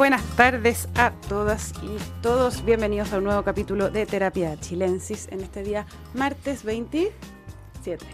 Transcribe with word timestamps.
buenas 0.00 0.24
tardes 0.34 0.88
a 0.94 1.10
todas 1.28 1.74
y 1.82 2.22
todos. 2.22 2.64
Bienvenidos 2.64 3.12
a 3.12 3.18
un 3.18 3.24
nuevo 3.24 3.42
capítulo 3.42 3.90
de 3.90 4.06
Terapia 4.06 4.58
Chilensis 4.58 5.28
en 5.30 5.42
este 5.42 5.62
día 5.62 5.84
martes 6.14 6.64
27. 6.64 8.06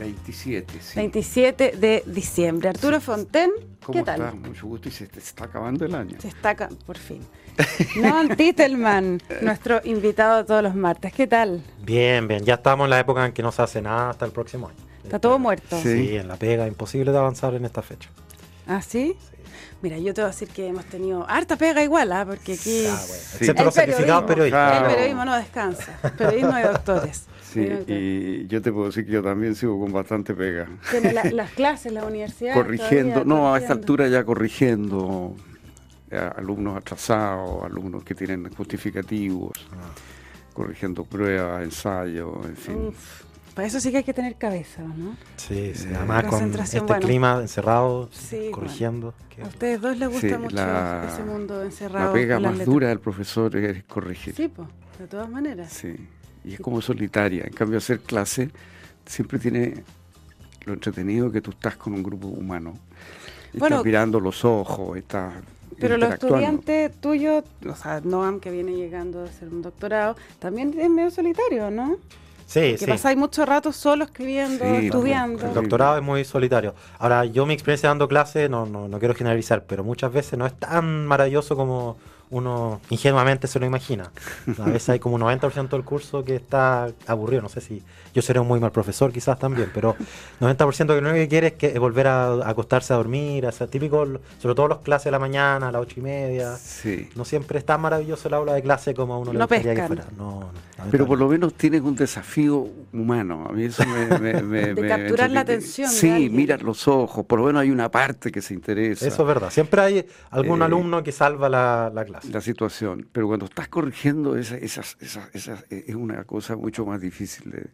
27, 0.00 0.80
sí. 0.80 0.96
27 0.96 1.76
de 1.76 2.02
diciembre. 2.06 2.70
Arturo 2.70 3.00
Fonten, 3.00 3.52
¿Cómo 3.84 3.96
¿qué 3.96 4.02
tal? 4.02 4.20
estás? 4.20 4.34
Mucho 4.34 4.66
gusto 4.66 4.88
y 4.88 4.90
se 4.90 5.04
está 5.04 5.44
acabando 5.44 5.84
el 5.84 5.94
año. 5.94 6.20
Se 6.20 6.26
está 6.26 6.56
por 6.84 6.98
fin. 6.98 7.24
Noam 8.02 8.28
Titelman, 8.36 9.22
nuestro 9.40 9.80
invitado 9.84 10.44
todos 10.44 10.64
los 10.64 10.74
martes. 10.74 11.12
¿Qué 11.12 11.28
tal? 11.28 11.62
Bien, 11.84 12.26
bien. 12.26 12.44
Ya 12.44 12.54
estamos 12.54 12.86
en 12.86 12.90
la 12.90 12.98
época 12.98 13.24
en 13.24 13.32
que 13.32 13.44
no 13.44 13.52
se 13.52 13.62
hace 13.62 13.80
nada 13.80 14.10
hasta 14.10 14.24
el 14.24 14.32
próximo 14.32 14.70
año. 14.70 14.78
Está 15.04 15.20
todo 15.20 15.38
muerto. 15.38 15.80
Sí. 15.80 16.08
Sí, 16.08 16.16
en 16.16 16.26
la 16.26 16.34
pega. 16.34 16.66
Imposible 16.66 17.12
de 17.12 17.18
avanzar 17.18 17.54
en 17.54 17.64
esta 17.64 17.80
fecha. 17.80 18.10
¿Ah, 18.66 18.82
sí? 18.82 19.16
Mira, 19.80 19.96
yo 19.98 20.12
te 20.12 20.22
voy 20.22 20.28
a 20.28 20.32
decir 20.32 20.48
que 20.48 20.66
hemos 20.66 20.84
tenido 20.86 21.24
harta 21.28 21.56
pega 21.56 21.82
igual, 21.84 22.10
¿ah? 22.10 22.24
porque 22.26 22.54
aquí 22.54 22.84
Ah, 22.88 22.94
bueno. 23.06 23.22
Sí. 23.22 23.36
Excepto 23.40 23.62
El 23.62 23.64
los 23.66 23.74
certificados 23.74 24.24
periodismo. 24.24 24.26
periodistas. 24.26 24.70
Claro. 24.70 24.86
el 24.88 24.92
periodismo 24.94 25.24
no 25.24 25.36
descansa. 25.36 25.98
Periodismo 26.18 26.54
de 26.56 26.62
doctores. 26.64 27.26
Sí, 27.42 27.60
Periodismo 27.60 27.94
y 27.94 28.46
yo 28.48 28.60
te 28.62 28.72
puedo 28.72 28.86
decir 28.86 29.06
que 29.06 29.12
yo 29.12 29.22
también 29.22 29.54
sigo 29.54 29.78
con 29.80 29.92
bastante 29.92 30.34
pega. 30.34 30.68
La- 31.12 31.24
las 31.32 31.50
clases, 31.52 31.92
la 31.92 32.04
universidad. 32.04 32.54
corrigiendo, 32.54 33.22
todavía, 33.22 33.34
no, 33.34 33.54
a 33.54 33.58
esta 33.58 33.72
altura 33.72 34.08
ya 34.08 34.24
corrigiendo 34.24 35.36
eh, 36.10 36.30
alumnos 36.36 36.76
atrasados, 36.76 37.62
alumnos 37.62 38.02
que 38.02 38.14
tienen 38.16 38.52
justificativos, 38.54 39.52
Ah. 39.72 39.92
corrigiendo 40.54 41.04
pruebas, 41.04 41.62
ensayos, 41.62 42.44
en 42.46 42.56
fin. 42.56 42.76
Uf, 42.88 43.22
para 43.58 43.66
eso 43.66 43.80
sí 43.80 43.90
que 43.90 43.96
hay 43.96 44.04
que 44.04 44.14
tener 44.14 44.36
cabeza, 44.36 44.82
¿no? 44.84 45.16
Sí, 45.36 45.72
sí. 45.74 45.88
Eh, 45.90 45.96
Además 45.96 46.20
con 46.22 46.30
Concentración, 46.30 46.82
este 46.84 46.92
bueno. 46.92 47.06
clima 47.08 47.38
encerrado, 47.40 48.08
Sí, 48.12 48.50
corrigiendo. 48.52 49.14
A 49.42 49.48
ustedes 49.48 49.80
dos 49.80 49.98
les 49.98 50.08
gusta 50.08 50.28
Sí, 50.28 50.34
mucho 50.36 50.54
la- 50.54 51.08
ese 51.12 51.24
mundo 51.24 51.64
encerrado. 51.64 52.06
La 52.06 52.12
pega 52.12 52.38
más 52.38 52.52
letras. 52.52 52.66
dura 52.66 52.88
del 52.90 53.00
profesor 53.00 53.56
es 53.56 53.82
corregir. 53.82 54.32
Sí, 54.36 54.46
pues, 54.46 54.68
de 55.00 55.08
todas 55.08 55.28
maneras. 55.28 55.72
Sí, 55.72 55.92
y 56.44 56.54
es 56.54 56.60
como 56.60 56.80
solitaria. 56.80 57.42
En 57.48 57.52
cambio, 57.52 57.78
hacer 57.78 57.98
clase 57.98 58.48
siempre 59.04 59.40
tiene 59.40 59.82
lo 60.64 60.74
entretenido 60.74 61.32
que 61.32 61.40
tú 61.40 61.50
estás 61.50 61.76
con 61.76 61.94
un 61.94 62.04
grupo 62.04 62.28
humano. 62.28 62.74
Y 63.52 63.58
Bueno, 63.58 63.74
estás 63.78 63.86
mirando 63.86 64.20
los 64.20 64.44
ojos, 64.44 64.96
estás 64.98 65.34
Pero 65.80 65.96
los 65.96 66.12
estudiantes 66.12 66.92
tuyos, 67.00 67.42
o 67.68 67.74
sea, 67.74 68.00
Noam, 68.04 68.38
que 68.38 68.52
viene 68.52 68.76
llegando 68.76 69.22
a 69.22 69.24
hacer 69.24 69.48
un 69.48 69.62
doctorado, 69.62 70.14
también 70.38 70.78
es 70.78 70.88
medio 70.88 71.10
solitario, 71.10 71.72
¿no? 71.72 71.96
Sí, 72.48 72.60
Que 72.60 72.78
sí. 72.78 72.86
pasáis 72.86 73.18
mucho 73.18 73.44
rato 73.44 73.72
solo 73.72 74.04
escribiendo, 74.04 74.64
Sí, 74.64 74.86
estudiando. 74.86 75.46
El 75.46 75.52
doctorado 75.52 75.98
es 75.98 76.02
muy 76.02 76.24
solitario. 76.24 76.74
Ahora, 76.98 77.26
yo 77.26 77.44
mi 77.44 77.52
experiencia 77.52 77.90
dando 77.90 78.08
clases, 78.08 78.48
no, 78.48 78.64
no, 78.64 78.88
no 78.88 78.98
quiero 78.98 79.14
generalizar, 79.14 79.64
pero 79.66 79.84
muchas 79.84 80.10
veces 80.10 80.38
no 80.38 80.46
es 80.46 80.54
tan 80.54 81.06
maravilloso 81.06 81.56
como 81.56 81.98
uno 82.30 82.80
ingenuamente 82.90 83.46
se 83.46 83.58
lo 83.58 83.66
imagina. 83.66 84.10
A 84.58 84.64
veces 84.64 84.88
hay 84.90 84.98
como 84.98 85.14
un 85.16 85.22
90% 85.22 85.68
del 85.70 85.84
curso 85.84 86.24
que 86.24 86.36
está 86.36 86.88
aburrido. 87.06 87.42
No 87.42 87.48
sé 87.48 87.60
si 87.60 87.82
yo 88.14 88.22
seré 88.22 88.40
un 88.40 88.48
muy 88.48 88.60
mal 88.60 88.72
profesor 88.72 89.12
quizás 89.12 89.38
también, 89.38 89.70
pero 89.72 89.96
90% 90.40 90.68
que 90.94 91.00
lo 91.00 91.10
único 91.10 91.14
que 91.14 91.28
quiere 91.28 91.46
es 91.48 91.52
que 91.54 91.78
volver 91.78 92.06
a, 92.06 92.26
a 92.32 92.48
acostarse 92.50 92.92
a 92.92 92.96
dormir, 92.96 93.46
a 93.46 93.52
ser 93.52 93.68
típico, 93.68 94.06
sobre 94.40 94.54
todo 94.54 94.68
las 94.68 94.78
clases 94.78 95.06
de 95.06 95.10
la 95.12 95.18
mañana, 95.18 95.68
a 95.68 95.72
las 95.72 95.82
ocho 95.82 96.00
y 96.00 96.02
media. 96.02 96.56
Sí. 96.56 97.08
No 97.14 97.24
siempre 97.24 97.58
es 97.58 97.64
tan 97.64 97.80
maravilloso 97.80 98.28
el 98.28 98.34
aula 98.34 98.54
de 98.54 98.62
clase 98.62 98.94
como 98.94 99.14
a 99.14 99.18
uno 99.18 99.32
le 99.32 99.38
No 99.38 99.46
gustaría 99.46 99.72
pescan. 99.74 99.88
que 99.96 100.02
fuera. 100.02 100.04
No, 100.16 100.40
no, 100.40 100.84
Pero 100.90 101.06
por 101.06 101.18
lo 101.18 101.28
menos 101.28 101.54
tienes 101.54 101.80
un 101.82 101.94
desafío 101.96 102.66
humano. 102.92 103.46
A 103.48 103.52
mí 103.52 103.64
eso 103.64 103.84
me. 103.86 104.18
me- 104.18 104.42
me- 104.42 104.74
De 104.74 104.82
me- 104.82 104.88
capturar 104.88 105.30
la 105.30 105.34
me- 105.34 105.40
atención 105.40 105.90
Sí, 105.90 106.28
mirar 106.30 106.62
los 106.62 106.86
ojos. 106.88 107.24
Por 107.26 107.38
lo 107.40 107.46
menos 107.46 107.62
hay 107.62 107.70
una 107.70 107.90
parte 107.90 108.30
que 108.32 108.42
se 108.42 108.54
interesa. 108.54 109.06
Eso 109.06 109.22
es 109.22 109.28
verdad. 109.28 109.50
Siempre 109.50 109.80
hay 109.80 110.06
algún 110.30 110.60
Eh, 110.62 110.64
alumno 110.64 111.02
que 111.02 111.12
salva 111.12 111.48
la, 111.48 111.90
la 111.94 112.04
clase. 112.04 112.17
La 112.26 112.40
situación. 112.40 113.08
Pero 113.12 113.26
cuando 113.26 113.46
estás 113.46 113.68
corrigiendo, 113.68 114.36
esa, 114.36 114.56
esas, 114.56 114.96
esas, 115.00 115.34
esas- 115.34 115.64
eh, 115.70 115.84
es 115.88 115.94
una 115.94 116.24
cosa 116.24 116.56
mucho 116.56 116.84
más 116.86 117.00
difícil 117.00 117.50
de, 117.50 117.66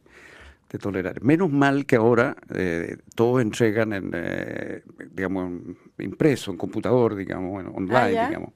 de 0.70 0.78
tolerar. 0.78 1.22
Menos 1.22 1.50
mal 1.50 1.86
que 1.86 1.96
ahora 1.96 2.36
eh, 2.54 2.96
todos 3.14 3.42
entregan 3.42 3.92
en, 3.92 4.10
eh, 4.14 4.82
digamos, 5.12 5.46
en- 5.50 5.76
impreso, 6.04 6.50
en 6.50 6.56
computador, 6.56 7.14
digamos, 7.16 7.50
bueno, 7.50 7.70
online, 7.70 7.96
Ah, 7.98 8.10
ya. 8.10 8.26
digamos. 8.28 8.50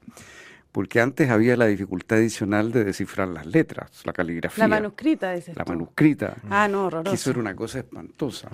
Porque 0.71 1.01
antes 1.01 1.31
había 1.31 1.57
la 1.57 1.65
dificultad 1.65 2.19
adicional 2.19 2.71
de 2.71 2.83
descifrar 2.83 3.27
las 3.27 3.47
letras, 3.47 3.89
la 4.05 4.13
caligrafía, 4.13 4.65
La 4.65 4.67
manuscrita, 4.67 5.31
dices 5.33 5.55
la 5.55 5.63
tú. 5.65 5.71
manuscrita. 5.71 6.37
Ah, 6.47 6.67
no, 6.67 6.81
Que 6.81 6.85
horroroso. 6.95 7.15
eso 7.15 7.29
era 7.31 7.39
una 7.39 7.55
cosa 7.55 7.79
espantosa. 7.79 8.49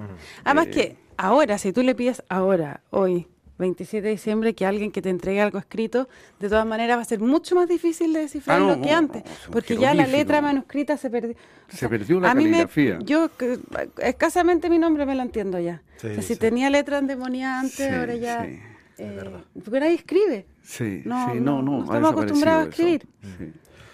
Además 0.45 0.67
Eh, 0.67 0.71
que 0.71 0.97
ahora, 1.17 1.57
si 1.57 1.73
tú 1.73 1.83
le 1.83 1.93
pides 1.93 2.23
ahora, 2.29 2.79
hoy, 2.91 3.27
27 3.57 4.05
de 4.05 4.11
diciembre, 4.11 4.53
que 4.53 4.65
alguien 4.65 4.91
que 4.91 5.01
te 5.01 5.09
entregue 5.09 5.39
algo 5.41 5.57
escrito, 5.59 6.09
de 6.39 6.49
todas 6.49 6.65
maneras 6.65 6.97
va 6.97 7.01
a 7.01 7.05
ser 7.05 7.19
mucho 7.19 7.55
más 7.55 7.67
difícil 7.69 8.11
de 8.13 8.19
descifrarlo 8.21 8.73
Ah, 8.73 8.75
no, 8.75 8.81
que 8.81 8.91
no, 8.91 8.97
antes, 8.97 9.23
no, 9.23 9.31
un 9.47 9.51
porque 9.51 9.77
ya 9.77 9.93
la 9.93 10.07
letra 10.07 10.41
manuscrita 10.41 10.97
se 10.97 11.09
perdió. 11.09 11.35
Se 11.69 11.87
perdió 11.89 12.19
la 12.19 12.31
a 12.31 12.35
mí 12.35 12.45
me- 12.45 12.51
caligrafía. 12.51 12.99
yo 13.01 13.29
que- 13.37 13.59
escasamente 13.99 14.69
mi 14.69 14.77
nombre 14.77 15.05
me 15.05 15.15
lo 15.15 15.21
entiendo 15.21 15.59
ya. 15.59 15.81
Sí, 15.97 16.07
o 16.07 16.13
sea, 16.13 16.21
si 16.21 16.33
sí. 16.33 16.39
tenía 16.39 16.69
letra 16.69 16.97
endemoniada 16.97 17.59
antes, 17.61 17.75
Sí, 17.75 17.83
ahora 17.93 18.15
ya... 18.15 18.43
sí. 18.45 18.59
eh, 18.97 19.19
porque 19.63 19.79
nadie 19.79 19.95
escribe. 19.95 20.45
Sí, 20.61 21.01
No, 21.05 21.31
sí, 21.31 21.39
no, 21.39 21.61
no, 21.61 21.61
no, 21.61 21.71
no 21.71 21.77
ha 21.79 21.83
estamos 21.85 22.11
acostumbrados 22.11 22.65
a 22.65 22.69
escribir. 22.69 23.07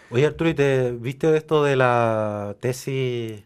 Oye, 0.10 0.26
Arturo, 0.26 0.50
¿y 0.50 0.54
te 0.54 0.92
viste 0.92 1.38
esto 1.38 1.64
de 1.64 1.76
la 1.78 2.56
tesis 2.60 3.44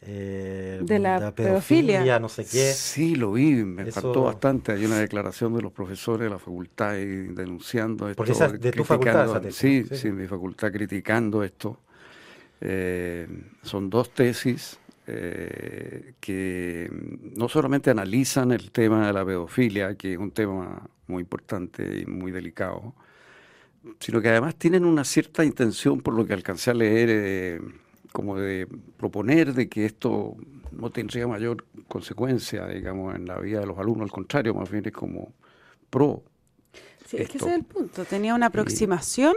eh, 0.00 0.80
De 0.82 0.98
la 0.98 1.34
pedofilia? 1.34 2.18
no 2.20 2.28
sé 2.28 2.44
qué? 2.44 2.72
Sí, 2.72 3.16
lo 3.16 3.32
vi, 3.32 3.52
me 3.64 3.82
Eso- 3.88 4.00
faltó 4.00 4.22
bastante. 4.24 4.72
Hay 4.72 4.84
una 4.86 4.98
declaración 4.98 5.54
de 5.56 5.62
los 5.62 5.72
profesores 5.72 6.24
de 6.24 6.30
la 6.30 6.38
facultad 6.38 6.92
denunciando 6.94 8.08
esto. 8.08 8.16
Porque 8.16 8.32
esa 8.32 8.46
es 8.46 8.60
de 8.60 8.70
tu 8.72 8.84
facultad, 8.84 9.24
esa 9.26 9.40
tesis, 9.40 9.58
Sí. 9.58 9.84
Sí. 9.90 9.96
sí, 10.02 10.10
mi 10.12 10.26
facultad 10.26 10.70
criticando 10.72 11.42
esto. 11.42 11.80
Eh, 12.60 13.26
son 13.62 13.88
dos 13.90 14.10
tesis 14.12 14.78
eh, 15.06 16.14
que 16.20 16.90
no 17.36 17.48
solamente 17.48 17.90
analizan 17.90 18.52
el 18.52 18.70
tema 18.72 19.06
de 19.06 19.12
la 19.12 19.24
pedofilia, 19.24 19.94
que 19.94 20.12
es 20.12 20.18
un 20.18 20.32
tema 20.32 20.82
muy 21.06 21.22
importante 21.22 22.00
y 22.00 22.04
muy 22.06 22.30
delicado, 22.30 22.94
sino 24.00 24.20
que 24.20 24.28
además 24.28 24.56
tienen 24.56 24.84
una 24.84 25.04
cierta 25.04 25.44
intención, 25.44 26.00
por 26.02 26.12
lo 26.14 26.26
que 26.26 26.34
alcancé 26.34 26.72
a 26.72 26.74
leer, 26.74 27.08
eh, 27.10 27.60
como 28.12 28.36
de 28.36 28.66
proponer 28.96 29.54
de 29.54 29.68
que 29.68 29.84
esto 29.86 30.36
no 30.72 30.90
tendría 30.90 31.26
mayor 31.26 31.64
consecuencia, 31.88 32.66
digamos, 32.66 33.14
en 33.14 33.26
la 33.26 33.38
vida 33.38 33.60
de 33.60 33.66
los 33.66 33.78
alumnos, 33.78 34.04
al 34.04 34.12
contrario, 34.12 34.54
más 34.54 34.70
bien 34.70 34.84
es 34.86 34.92
como 34.92 35.32
pro. 35.90 36.22
Sí, 37.06 37.16
es 37.16 37.28
que 37.28 37.36
Esto. 37.38 37.46
ese 37.46 37.48
es 37.48 37.54
el 37.54 37.64
punto. 37.64 38.04
Tenía 38.04 38.34
una 38.34 38.46
aproximación 38.46 39.34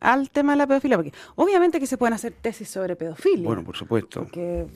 al 0.00 0.30
tema 0.30 0.52
de 0.52 0.58
la 0.58 0.66
pedofilia, 0.66 0.98
porque 0.98 1.12
obviamente 1.36 1.80
que 1.80 1.86
se 1.86 1.96
pueden 1.96 2.12
hacer 2.14 2.32
tesis 2.32 2.68
sobre 2.68 2.96
pedofilia. 2.96 3.46
Bueno, 3.46 3.64
por 3.64 3.76
supuesto. 3.76 4.20
porque 4.20 4.66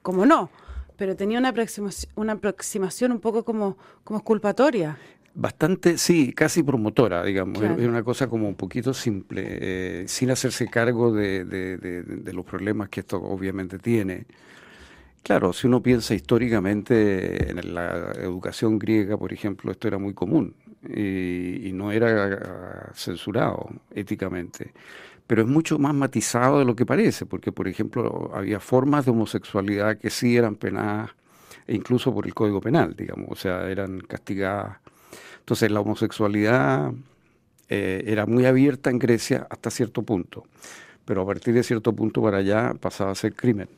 como 0.00 0.26
no, 0.26 0.50
pero 0.96 1.14
tenía 1.14 1.38
una 1.38 1.50
aproximación, 1.50 2.12
una 2.16 2.32
aproximación 2.32 3.12
un 3.12 3.20
poco 3.20 3.44
como, 3.44 3.76
como 4.04 4.18
exculpatoria. 4.18 4.98
Bastante, 5.34 5.96
sí, 5.96 6.32
casi 6.34 6.62
promotora, 6.62 7.22
digamos. 7.24 7.58
Claro. 7.58 7.80
Es 7.80 7.88
una 7.88 8.02
cosa 8.02 8.28
como 8.28 8.48
un 8.48 8.54
poquito 8.54 8.92
simple, 8.92 9.42
eh, 9.46 10.04
sin 10.06 10.30
hacerse 10.30 10.68
cargo 10.68 11.10
de, 11.12 11.44
de- 11.46 11.78
de- 11.78 12.02
de 12.02 12.32
los 12.34 12.44
problemas 12.44 12.90
que 12.90 13.00
esto 13.00 13.16
obviamente 13.22 13.78
tiene. 13.78 14.26
Claro, 15.22 15.52
si 15.52 15.68
uno 15.68 15.82
piensa 15.82 16.14
históricamente 16.14 17.50
en 17.50 17.74
la 17.74 18.12
educación 18.20 18.78
griega, 18.78 19.16
por 19.16 19.32
ejemplo, 19.32 19.70
esto 19.70 19.88
era 19.88 19.98
muy 19.98 20.14
común 20.14 20.54
y, 20.88 21.68
y 21.68 21.72
no 21.72 21.92
era 21.92 22.24
ah, 22.88 22.92
censurado 22.94 23.70
éticamente. 23.94 24.72
Pero 25.26 25.42
es 25.42 25.48
mucho 25.48 25.78
más 25.78 25.94
matizado 25.94 26.58
de 26.60 26.64
lo 26.66 26.76
que 26.76 26.86
parece, 26.86 27.26
porque, 27.26 27.52
por 27.52 27.68
ejemplo, 27.68 28.30
había 28.34 28.60
formas 28.60 29.04
de 29.06 29.12
homosexualidad 29.12 29.98
que 29.98 30.10
sí 30.10 30.36
eran 30.36 30.56
penadas, 30.56 31.10
e 31.66 31.74
incluso 31.76 32.12
por 32.14 32.26
el 32.26 32.34
Código 32.34 32.60
Penal, 32.60 32.96
digamos, 32.96 33.28
o 33.30 33.36
sea, 33.36 33.70
eran 33.70 34.00
castigadas. 34.00 34.78
Entonces, 35.42 35.72
la 35.72 35.80
homosexualidad 35.80 36.92
eh, 37.68 38.04
era 38.06 38.26
muy 38.26 38.46
abierta 38.46 38.90
en 38.90 39.00
Grecia 39.00 39.44
hasta 39.50 39.70
cierto 39.70 40.02
punto, 40.02 40.46
pero 41.04 41.22
a 41.22 41.26
partir 41.26 41.52
de 41.52 41.64
cierto 41.64 41.92
punto 41.92 42.22
para 42.22 42.38
allá 42.38 42.74
pasaba 42.80 43.10
a 43.10 43.14
ser 43.16 43.34
crimen, 43.34 43.68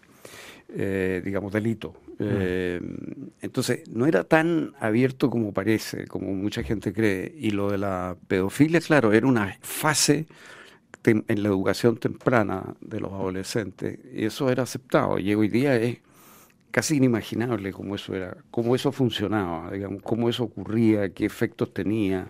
eh, 0.68 1.22
digamos, 1.24 1.50
delito. 1.54 1.94
Eh, 2.18 2.82
entonces, 3.40 3.88
no 3.88 4.04
era 4.04 4.24
tan 4.24 4.74
abierto 4.78 5.30
como 5.30 5.52
parece, 5.52 6.06
como 6.06 6.34
mucha 6.34 6.62
gente 6.62 6.92
cree. 6.92 7.34
Y 7.38 7.50
lo 7.50 7.70
de 7.70 7.78
la 7.78 8.14
pedofilia, 8.28 8.80
claro, 8.82 9.14
era 9.14 9.26
una 9.26 9.56
fase 9.62 10.26
en 11.06 11.42
la 11.42 11.48
educación 11.48 11.96
temprana 11.96 12.74
de 12.82 13.00
los 13.00 13.10
adolescentes, 13.10 13.98
y 14.12 14.26
eso 14.26 14.50
era 14.50 14.64
aceptado. 14.64 15.18
Y 15.18 15.34
hoy 15.34 15.48
día 15.48 15.76
es 15.76 15.98
casi 16.74 16.96
inimaginable 16.96 17.72
cómo 17.72 17.94
eso 17.94 18.16
era, 18.16 18.36
cómo 18.50 18.74
eso 18.74 18.90
funcionaba, 18.90 19.70
digamos, 19.70 20.02
cómo 20.02 20.28
eso 20.28 20.42
ocurría, 20.42 21.08
qué 21.10 21.24
efectos 21.24 21.72
tenía. 21.72 22.26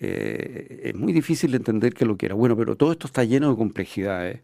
Eh, 0.00 0.80
es 0.84 0.94
muy 0.94 1.12
difícil 1.12 1.50
de 1.50 1.58
entender 1.58 1.92
qué 1.92 2.04
es 2.04 2.08
lo 2.08 2.16
que 2.16 2.24
era. 2.26 2.34
Bueno, 2.34 2.56
pero 2.56 2.76
todo 2.76 2.92
esto 2.92 3.06
está 3.06 3.24
lleno 3.24 3.50
de 3.50 3.56
complejidades 3.56 4.40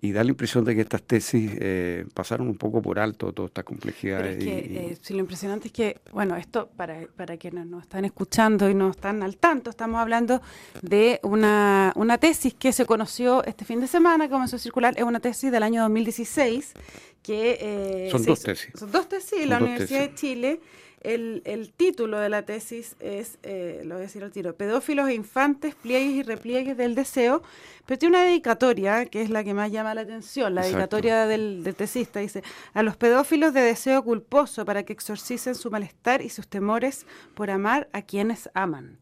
y 0.00 0.12
da 0.12 0.22
la 0.22 0.30
impresión 0.30 0.64
de 0.64 0.74
que 0.74 0.82
estas 0.82 1.02
tesis 1.02 1.52
eh, 1.58 2.06
pasaron 2.12 2.48
un 2.48 2.56
poco 2.56 2.82
por 2.82 2.98
alto 2.98 3.32
toda 3.32 3.46
esta 3.46 3.62
complejidad. 3.62 4.18
Pero 4.18 4.30
es 4.30 4.38
que, 4.38 4.58
eh, 4.58 4.98
lo 5.10 5.18
impresionante 5.18 5.68
es 5.68 5.72
que, 5.72 6.00
bueno, 6.12 6.36
esto 6.36 6.68
para, 6.76 7.06
para 7.16 7.36
quienes 7.36 7.66
nos 7.66 7.82
están 7.82 8.04
escuchando 8.04 8.68
y 8.68 8.74
no 8.74 8.90
están 8.90 9.22
al 9.22 9.36
tanto, 9.36 9.70
estamos 9.70 10.00
hablando 10.00 10.42
de 10.82 11.20
una, 11.22 11.92
una 11.96 12.18
tesis 12.18 12.54
que 12.54 12.72
se 12.72 12.84
conoció 12.84 13.42
este 13.44 13.64
fin 13.64 13.80
de 13.80 13.86
semana, 13.86 14.26
que 14.26 14.32
comenzó 14.32 14.56
a 14.56 14.58
circular, 14.58 14.94
es 14.96 15.04
una 15.04 15.20
tesis 15.20 15.50
del 15.50 15.62
año 15.62 15.82
2016, 15.82 16.74
que... 17.22 17.58
Eh, 17.60 18.08
son 18.10 18.24
dos 18.24 18.42
tesis. 18.42 18.70
Son 18.74 18.90
dos 18.90 19.08
tesis 19.08 19.40
en 19.40 19.48
la 19.48 19.58
Universidad 19.58 20.00
de 20.00 20.14
Chile 20.14 20.60
el, 21.00 21.72
título 21.76 22.18
de 22.18 22.28
la 22.28 22.42
tesis 22.42 22.96
es, 23.00 23.38
eh, 23.42 23.82
lo 23.84 23.94
voy 23.94 24.02
a 24.02 24.06
decir 24.06 24.24
al 24.24 24.32
tiro, 24.32 24.56
Pedófilos 24.56 25.08
e 25.08 25.14
infantes, 25.14 25.74
pliegues 25.74 26.14
y 26.14 26.22
repliegues 26.22 26.76
del 26.76 26.94
deseo, 26.94 27.42
pero 27.84 27.98
tiene 27.98 28.16
una 28.16 28.24
dedicatoria 28.26 29.06
que 29.06 29.22
es 29.22 29.30
la 29.30 29.44
que 29.44 29.54
más 29.54 29.70
llama 29.70 29.94
la 29.94 30.00
atención, 30.00 30.54
la 30.54 30.62
dedicatoria 30.62 31.26
del, 31.26 31.62
del, 31.62 31.74
tesista, 31.74 32.20
dice, 32.20 32.42
a 32.74 32.82
los 32.82 32.96
pedófilos 32.96 33.54
de 33.54 33.60
deseo 33.60 34.02
culposo 34.02 34.64
para 34.64 34.82
que 34.82 34.92
exorcicen 34.92 35.54
su 35.54 35.70
malestar 35.70 36.22
y 36.22 36.28
sus 36.28 36.48
temores 36.48 37.06
por 37.34 37.50
amar 37.50 37.88
a 37.92 38.02
quienes 38.02 38.50
aman. 38.54 38.98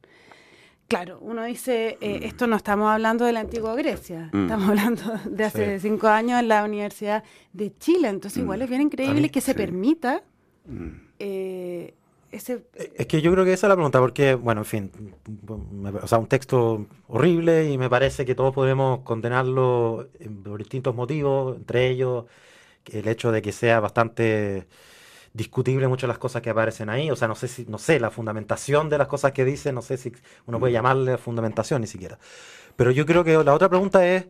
Claro, 0.89 1.19
uno 1.23 1.45
dice, 1.45 1.97
eh, 2.01 2.21
mm. 2.21 2.23
esto 2.25 2.47
no 2.47 2.57
estamos 2.57 2.91
hablando 2.91 3.25
de 3.25 3.33
la 3.33 3.41
antigua 3.41 3.75
Grecia, 3.75 4.29
mm. 4.33 4.43
estamos 4.43 4.69
hablando 4.69 5.03
de 5.25 5.45
hace 5.45 5.81
cinco 5.81 6.09
años 6.09 6.41
en 6.41 6.49
la 6.49 6.63
Universidad 6.63 7.25
de 7.53 7.75
Chile, 7.79 8.09
entonces 8.09 8.43
igual 8.43 8.61
mm. 8.61 8.63
es 8.63 8.69
bien 8.69 8.83
increíble 8.83 9.31
que 9.31 9.41
se 9.41 9.55
permita 9.55 10.23
eh, 11.25 11.95
ese... 12.31 12.67
Eh, 12.75 12.93
es 12.97 13.07
que 13.07 13.23
yo 13.23 13.33
creo 13.33 13.45
que 13.45 13.53
esa 13.55 13.67
es 13.67 13.69
la 13.69 13.77
pregunta, 13.77 13.99
porque, 13.99 14.35
bueno, 14.35 14.61
en 14.61 14.65
fin, 14.67 14.91
o 16.03 16.07
sea, 16.07 16.19
un 16.19 16.27
texto 16.27 16.87
horrible 17.09 17.71
y 17.71 17.79
me 17.79 17.89
parece 17.89 18.27
que 18.27 18.35
todos 18.35 18.55
podemos 18.55 19.01
condenarlo 19.01 20.09
por 20.45 20.59
distintos 20.59 20.95
motivos, 20.95 21.57
entre 21.57 21.89
ellos 21.89 22.27
el 22.93 23.09
hecho 23.09 23.33
de 23.33 23.41
que 23.41 23.53
sea 23.53 23.81
bastante 23.81 24.67
discutible 25.33 25.89
muchas 25.89 26.03
de 26.03 26.09
las 26.09 26.19
cosas 26.19 26.43
que 26.43 26.51
aparecen 26.51 26.91
ahí, 26.91 27.11
o 27.11 27.17
sea, 27.17 27.27
no 27.27 27.35
sé 27.35 27.49
si, 27.49 27.65
no 27.65 27.79
sé, 27.79 27.99
la 27.99 28.11
fundamentación 28.11 28.91
de 28.91 28.99
las 28.99 29.09
cosas 29.09 29.33
que 29.33 29.45
dice, 29.47 29.73
no 29.73 29.81
sé 29.81 29.97
si 29.97 30.13
uno 30.47 30.61
puede 30.61 30.75
llamarle 30.75 31.17
fundamentación 31.17 31.81
ni 31.81 31.87
siquiera. 31.87 32.19
Pero 32.77 32.91
yo 32.91 33.07
creo 33.07 33.25
que 33.25 33.43
la 33.43 33.55
otra 33.55 33.69
pregunta 33.71 34.07
es 34.07 34.27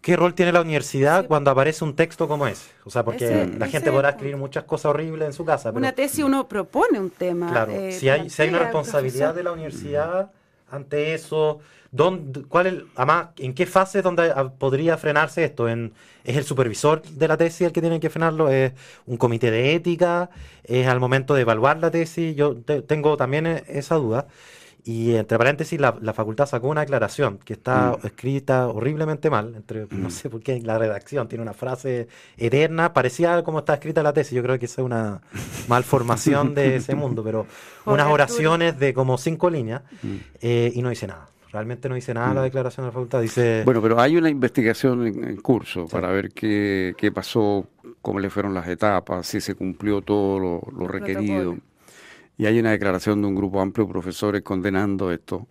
¿Qué 0.00 0.16
rol 0.16 0.34
tiene 0.34 0.52
la 0.52 0.60
universidad 0.60 1.26
cuando 1.26 1.50
aparece 1.50 1.84
un 1.84 1.94
texto 1.94 2.28
como 2.28 2.46
ese? 2.46 2.70
O 2.84 2.90
sea, 2.90 3.04
porque 3.04 3.50
la 3.58 3.66
gente 3.66 3.90
podrá 3.90 4.10
escribir 4.10 4.36
muchas 4.36 4.64
cosas 4.64 4.86
horribles 4.86 5.26
en 5.26 5.32
su 5.32 5.44
casa. 5.44 5.70
una 5.70 5.92
tesis 5.92 6.24
uno 6.24 6.46
propone 6.48 7.00
un 7.00 7.10
tema. 7.10 7.50
Claro, 7.50 7.72
eh, 7.72 7.92
si, 7.92 8.08
hay, 8.08 8.30
si 8.30 8.42
hay 8.42 8.48
una 8.50 8.60
responsabilidad 8.60 9.34
de 9.34 9.42
la 9.42 9.52
universidad 9.52 10.30
ante 10.70 11.14
eso, 11.14 11.60
¿dónde, 11.90 12.42
cuál 12.44 12.86
además, 12.94 13.28
¿en 13.38 13.54
qué 13.54 13.66
fase 13.66 14.02
donde 14.02 14.32
podría 14.58 14.96
frenarse 14.98 15.44
esto? 15.44 15.68
¿En, 15.68 15.92
¿Es 16.24 16.36
el 16.36 16.44
supervisor 16.44 17.02
de 17.02 17.26
la 17.26 17.36
tesis 17.36 17.62
el 17.62 17.72
que 17.72 17.80
tiene 17.80 17.98
que 18.00 18.10
frenarlo? 18.10 18.50
¿Es 18.50 18.72
un 19.06 19.16
comité 19.16 19.50
de 19.50 19.74
ética? 19.74 20.30
¿Es 20.62 20.86
al 20.86 21.00
momento 21.00 21.34
de 21.34 21.40
evaluar 21.42 21.78
la 21.78 21.90
tesis? 21.90 22.36
Yo 22.36 22.56
tengo 22.56 23.16
también 23.16 23.46
e, 23.46 23.64
esa 23.66 23.96
duda. 23.96 24.26
Y 24.88 25.16
entre 25.16 25.36
paréntesis, 25.36 25.78
la, 25.78 25.92
facultad 26.14 26.46
sacó 26.46 26.68
una 26.68 26.80
aclaración 26.80 27.36
que 27.44 27.52
está 27.52 27.98
mm. 28.02 28.06
escrita 28.06 28.68
horriblemente 28.68 29.28
mal. 29.28 29.54
Entre, 29.54 29.86
No 29.90 30.08
mm. 30.08 30.10
sé 30.10 30.30
por 30.30 30.40
qué 30.40 30.62
la 30.62 30.78
redacción 30.78 31.28
tiene 31.28 31.42
una 31.42 31.52
frase 31.52 32.08
eterna, 32.38 32.94
parecía 32.94 33.42
como 33.44 33.58
está 33.58 33.74
escrita 33.74 34.02
la 34.02 34.14
tesis. 34.14 34.32
Yo 34.32 34.42
creo 34.42 34.58
que 34.58 34.64
esa 34.64 34.80
es 34.80 34.86
una 34.86 35.20
malformación 35.68 36.54
de 36.54 36.76
ese 36.76 36.94
mundo, 36.94 37.22
pero 37.22 37.44
unas 37.84 38.06
oraciones 38.06 38.78
de 38.78 38.94
como 38.94 39.18
cinco 39.18 39.50
líneas 39.50 39.82
mm. 40.02 40.16
eh, 40.40 40.72
y 40.74 40.80
no 40.80 40.88
dice 40.88 41.06
nada. 41.06 41.28
Realmente 41.52 41.90
no 41.90 41.94
dice 41.94 42.14
nada 42.14 42.32
la 42.32 42.42
declaración 42.42 42.84
de 42.84 42.88
la 42.88 42.92
facultad. 42.92 43.20
Dice. 43.20 43.64
Bueno, 43.66 43.82
pero 43.82 44.00
hay 44.00 44.16
una 44.16 44.30
investigación 44.30 45.06
en, 45.06 45.36
curso 45.36 45.86
para 45.86 46.08
ver 46.10 46.30
qué, 46.30 46.94
qué 46.96 47.12
pasó, 47.12 47.66
cómo 48.00 48.20
le 48.20 48.30
fueron 48.30 48.54
las 48.54 48.66
etapas, 48.68 49.26
si 49.26 49.42
se 49.42 49.54
cumplió 49.54 50.00
todo 50.00 50.38
lo, 50.38 50.62
lo 50.74 50.88
requerido. 50.88 51.58
Y 52.38 52.46
hay 52.46 52.60
una 52.60 52.70
declaración 52.70 53.20
de 53.20 53.26
un 53.26 53.34
grupo 53.34 53.60
amplio 53.60 53.84
de 53.84 53.92
profesores 53.92 54.42
condenando 54.42 55.10
esto, 55.10 55.48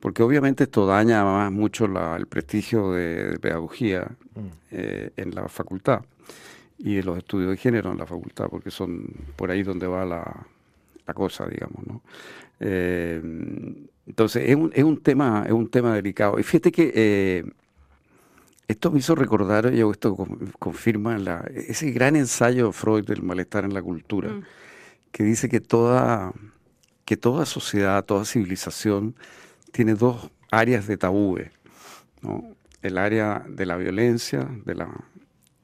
porque 0.00 0.22
obviamente 0.22 0.64
esto 0.64 0.86
daña 0.86 1.24
más 1.24 1.50
mucho 1.50 1.86
el 1.86 2.26
prestigio 2.26 2.92
de, 2.92 3.38
pedagogía 3.40 4.06
mm. 4.34 4.40
eh, 4.70 5.10
en 5.16 5.34
la 5.34 5.48
facultad 5.48 6.02
y 6.78 6.98
en 6.98 7.06
los 7.06 7.16
estudios 7.16 7.50
de 7.50 7.56
género 7.56 7.90
en 7.90 7.96
la 7.96 8.06
facultad, 8.06 8.48
porque 8.50 8.70
son 8.70 9.06
por 9.34 9.50
ahí 9.50 9.62
donde 9.62 9.86
va 9.86 10.04
la, 10.04 10.46
cosa, 11.14 11.46
digamos, 11.46 11.86
¿no? 11.86 12.02
Eh, 12.60 13.20
entonces 14.06 14.48
es 14.48 14.56
un, 14.56 14.70
es 14.74 14.84
un 14.84 14.98
tema 14.98 15.44
es 15.46 15.52
un 15.52 15.68
tema 15.70 15.94
delicado. 15.94 16.38
Y 16.38 16.42
fíjate 16.42 16.70
que 16.70 16.92
eh, 16.94 17.44
esto 18.68 18.90
me 18.90 18.98
hizo 18.98 19.14
recordar, 19.14 19.72
yo 19.72 19.90
esto 19.90 20.14
confirma 20.58 21.16
la, 21.16 21.48
ese 21.54 21.90
gran 21.92 22.14
ensayo 22.14 22.66
de 22.66 22.72
Freud 22.72 23.06
del 23.06 23.22
malestar 23.22 23.64
en 23.64 23.72
la 23.72 23.80
cultura. 23.80 24.28
Mm 24.28 24.42
que 25.16 25.24
dice 25.24 25.48
que 25.48 25.60
toda, 25.60 26.34
que 27.06 27.16
toda 27.16 27.46
sociedad, 27.46 28.04
toda 28.04 28.26
civilización 28.26 29.16
tiene 29.72 29.94
dos 29.94 30.30
áreas 30.50 30.86
de 30.86 30.98
tabúes, 30.98 31.52
el 32.82 32.98
área 32.98 33.42
de 33.48 33.64
la 33.64 33.78
violencia 33.78 34.46
de 34.66 34.74
la, 34.74 34.90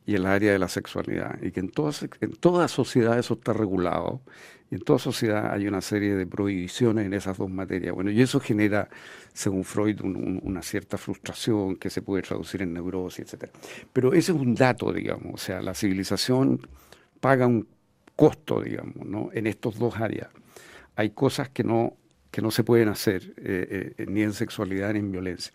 y 0.06 0.14
el 0.14 0.24
área 0.24 0.52
de 0.52 0.58
la 0.58 0.68
sexualidad, 0.68 1.38
y 1.42 1.50
que 1.50 1.60
en, 1.60 1.68
todas, 1.68 2.02
en 2.22 2.32
toda 2.32 2.66
sociedad 2.66 3.18
eso 3.18 3.34
está 3.34 3.52
regulado, 3.52 4.22
y 4.70 4.76
en 4.76 4.80
toda 4.80 4.98
sociedad 4.98 5.52
hay 5.52 5.68
una 5.68 5.82
serie 5.82 6.14
de 6.14 6.26
prohibiciones 6.26 7.04
en 7.04 7.12
esas 7.12 7.36
dos 7.36 7.50
materias. 7.50 7.94
Bueno, 7.94 8.10
y 8.10 8.22
eso 8.22 8.40
genera, 8.40 8.88
según 9.34 9.64
Freud, 9.64 10.00
una 10.00 10.62
cierta 10.62 10.96
frustración 10.96 11.76
que 11.76 11.90
se 11.90 12.00
puede 12.00 12.22
traducir 12.22 12.62
en 12.62 12.72
neurosis, 12.72 13.34
etc. 13.34 13.50
Pero 13.92 14.14
ese 14.14 14.32
es 14.32 14.38
un 14.38 14.54
dato, 14.54 14.94
digamos, 14.94 15.34
o 15.34 15.36
sea, 15.36 15.60
la 15.60 15.74
civilización 15.74 16.66
paga 17.20 17.46
un 17.46 17.68
costo, 18.22 18.62
digamos, 18.62 19.04
¿no? 19.04 19.30
en 19.32 19.48
estos 19.48 19.80
dos 19.80 19.96
áreas. 19.96 20.28
Hay 20.94 21.10
cosas 21.10 21.48
que 21.48 21.64
no, 21.64 21.96
que 22.30 22.40
no 22.40 22.52
se 22.52 22.62
pueden 22.62 22.88
hacer, 22.88 23.34
eh, 23.36 23.94
eh, 23.98 24.06
ni 24.06 24.22
en 24.22 24.32
sexualidad 24.32 24.92
ni 24.92 25.00
en 25.00 25.10
violencia. 25.10 25.52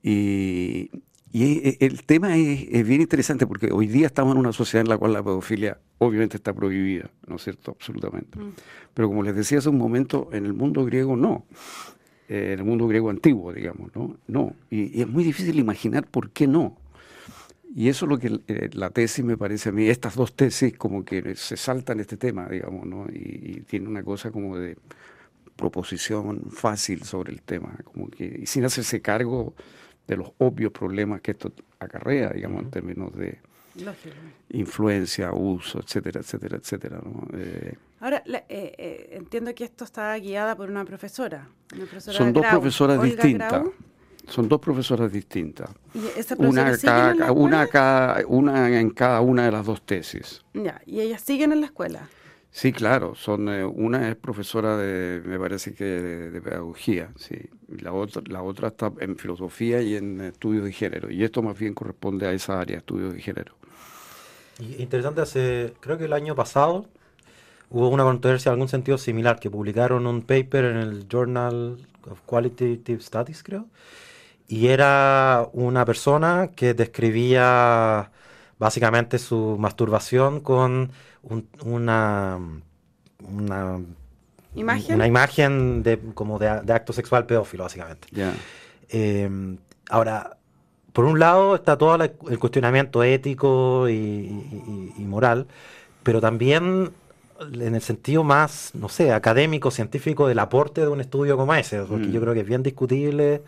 Y, 0.00 0.88
y 1.32 1.84
el 1.84 2.04
tema 2.04 2.36
es, 2.36 2.86
bien 2.86 3.00
interesante 3.00 3.44
porque 3.44 3.72
hoy 3.72 3.88
día 3.88 4.06
estamos 4.06 4.34
en 4.34 4.38
una 4.38 4.52
sociedad 4.52 4.82
en 4.82 4.88
la 4.88 4.98
cual 4.98 5.14
la 5.14 5.22
pedofilia 5.24 5.80
obviamente 5.98 6.36
está 6.36 6.52
prohibida, 6.52 7.10
¿no 7.26 7.36
es 7.36 7.42
cierto? 7.42 7.72
Absolutamente. 7.72 8.38
Mm. 8.38 8.52
Pero 8.94 9.08
como 9.08 9.24
les 9.24 9.34
decía 9.34 9.58
hace 9.58 9.68
un 9.68 9.78
momento, 9.78 10.28
en 10.32 10.46
el 10.46 10.52
mundo 10.52 10.84
griego 10.84 11.16
no. 11.16 11.44
Eh, 12.28 12.52
en 12.52 12.60
el 12.60 12.64
mundo 12.64 12.86
griego 12.86 13.10
antiguo, 13.10 13.52
digamos, 13.52 13.90
¿no? 13.96 14.16
No. 14.28 14.54
y, 14.70 15.00
es 15.00 15.08
muy 15.08 15.24
difícil 15.24 15.58
imaginar 15.58 16.06
por 16.06 16.30
qué 16.30 16.46
no. 16.46 16.79
Y 17.74 17.88
eso 17.88 18.04
es 18.04 18.08
lo 18.08 18.18
que 18.18 18.40
eh, 18.48 18.70
la 18.72 18.90
tesis 18.90 19.24
me 19.24 19.36
parece 19.36 19.68
a 19.68 19.72
mí, 19.72 19.88
estas 19.88 20.16
dos 20.16 20.34
tesis 20.34 20.76
como 20.76 21.04
que 21.04 21.36
se 21.36 21.56
saltan 21.56 22.00
este 22.00 22.16
tema, 22.16 22.48
digamos, 22.48 22.84
¿no? 22.86 23.06
Y, 23.12 23.62
tiene 23.68 23.88
una 23.88 24.02
cosa 24.02 24.30
como 24.32 24.56
de 24.58 24.76
proposición 25.54 26.50
fácil 26.50 27.04
sobre 27.04 27.32
el 27.32 27.42
tema, 27.42 27.76
como 27.84 28.08
que, 28.08 28.40
y 28.42 28.46
sin 28.46 28.64
hacerse 28.64 29.00
cargo 29.00 29.54
de 30.08 30.16
los 30.16 30.32
obvios 30.38 30.72
problemas 30.72 31.20
que 31.20 31.32
esto 31.32 31.52
acarrea, 31.78 32.30
digamos, 32.30 32.64
en 32.64 32.70
términos 32.70 33.14
de 33.14 33.38
influencia, 34.50 35.32
uso, 35.32 35.78
etcétera, 35.78 36.20
etcétera, 36.20 36.56
etcétera. 36.56 37.00
¿no? 37.04 37.28
Eh, 37.38 37.74
Ahora, 38.00 38.22
eh, 38.26 39.10
entiendo 39.12 39.54
que 39.54 39.64
esto 39.64 39.84
está 39.84 40.16
guiada 40.16 40.56
por 40.56 40.70
una 40.70 40.84
profesora. 40.84 41.48
son 41.98 42.32
dos 42.32 42.44
profesoras 42.46 43.00
distintas. 43.00 43.62
Son 44.28 44.48
dos 44.48 44.60
profesoras 44.60 45.12
distintas. 45.12 45.70
una, 46.38 46.76
cada, 46.76 47.32
una, 47.32 47.66
cada, 47.66 48.26
una 48.26 48.78
en 48.78 48.90
cada 48.90 49.20
una 49.20 49.44
de 49.44 49.52
las 49.52 49.66
dos 49.66 49.82
tesis. 49.82 50.44
Ya, 50.54 50.80
¿y 50.86 51.00
ellas 51.00 51.22
siguen 51.22 51.52
en 51.52 51.60
la 51.60 51.66
escuela? 51.66 52.08
Sí, 52.52 52.72
claro. 52.72 53.14
Son, 53.14 53.48
eh, 53.48 53.64
una 53.64 54.08
es 54.08 54.16
profesora 54.16 54.76
de, 54.76 55.22
me 55.24 55.38
parece 55.38 55.74
que 55.74 55.84
de, 55.84 56.40
pedagogía, 56.40 57.10
sí. 57.16 57.36
La 57.68 57.92
otra, 57.92 58.22
la 58.26 58.42
otra 58.42 58.68
está 58.68 58.92
en 59.00 59.16
filosofía 59.16 59.80
y 59.82 59.96
en 59.96 60.20
estudios 60.20 60.64
de 60.64 60.72
género. 60.72 61.10
Y 61.10 61.22
esto 61.22 61.42
más 61.42 61.58
bien 61.58 61.74
corresponde 61.74 62.26
a 62.26 62.32
esa 62.32 62.60
área, 62.60 62.78
estudios 62.78 63.14
de 63.14 63.20
género. 63.20 63.54
Y 64.58 64.82
interesante, 64.82 65.20
hace, 65.20 65.74
creo 65.80 65.96
que 65.96 66.04
el 66.04 66.12
año 66.12 66.34
pasado 66.34 66.86
hubo 67.70 67.88
una 67.88 68.02
controversia 68.02 68.50
en 68.50 68.54
algún 68.54 68.68
sentido 68.68 68.98
similar, 68.98 69.38
que 69.38 69.48
publicaron 69.50 70.06
un 70.06 70.22
paper 70.22 70.64
en 70.66 70.76
el 70.76 71.08
Journal 71.08 71.78
of 72.10 72.20
Qualitative 72.26 73.00
Studies, 73.00 73.42
creo, 73.42 73.66
y 74.50 74.66
era 74.66 75.48
una 75.52 75.84
persona 75.84 76.50
que 76.56 76.74
describía 76.74 78.10
básicamente 78.58 79.20
su 79.20 79.56
masturbación 79.60 80.40
con 80.40 80.90
una, 81.64 82.36
una 83.22 83.80
¿Imagen? 84.56 84.96
Una 84.96 85.06
imagen 85.06 85.84
de, 85.84 86.00
como 86.14 86.40
de, 86.40 86.48
acto 86.48 86.92
sexual 86.92 87.26
pedófilo, 87.26 87.62
básicamente. 87.62 88.08
Em, 88.88 89.56
ahora, 89.88 90.36
por 90.92 91.04
un 91.04 91.20
lado 91.20 91.54
está 91.54 91.78
todo 91.78 91.94
el 92.02 92.38
cuestionamiento 92.40 93.04
ético 93.04 93.88
y, 93.88 94.94
moral, 94.98 95.46
pero 96.02 96.20
también 96.20 96.90
en 97.40 97.74
el 97.76 97.82
sentido 97.82 98.24
más, 98.24 98.72
no 98.74 98.88
sé, 98.88 99.12
académico, 99.12 99.70
científico 99.70 100.26
del 100.26 100.40
aporte 100.40 100.80
de 100.80 100.88
un 100.88 101.00
estudio 101.00 101.36
como 101.36 101.54
ese, 101.54 101.82
porque 101.82 102.08
mm. 102.08 102.10
yo 102.12 102.20
creo 102.20 102.34
que 102.34 102.40
es 102.40 102.46
bien 102.48 102.64
discutible 102.64 103.42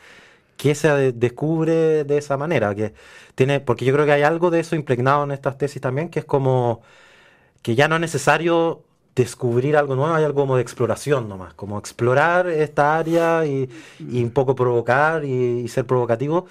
qué 0.57 0.75
se 0.75 1.13
descubre 1.13 2.05
de 2.05 2.19
esa 2.19 2.37
manera, 2.37 2.75
que 2.75 2.95
tiene, 3.35 3.61
porque 3.61 3.85
yo 3.85 3.93
creo 3.95 4.07
que 4.07 4.13
hay 4.13 4.23
algo 4.23 4.51
de 4.51 4.61
eso 4.61 4.77
impregnado 4.77 5.25
en 5.25 5.33
estas 5.33 5.59
tesis 5.59 5.81
también, 5.83 6.09
que 6.09 6.21
es 6.21 6.25
como 6.25 6.83
que 7.63 7.75
ya 7.75 7.89
no 7.89 7.97
es 7.97 8.01
necesario 8.01 8.85
descubrir 9.15 9.77
algo 9.77 9.95
nuevo, 9.95 10.15
hay 10.15 10.25
algo 10.25 10.43
como 10.43 10.57
de 10.57 10.63
exploración 10.63 11.29
nomás, 11.29 11.55
como 11.55 11.79
explorar 11.79 12.49
esta 12.49 12.97
área 12.99 13.45
y, 13.47 13.69
un 14.01 14.31
poco 14.31 14.55
provocar 14.55 15.25
y, 15.25 15.69
ser 15.69 15.87
provocativo, 15.87 16.47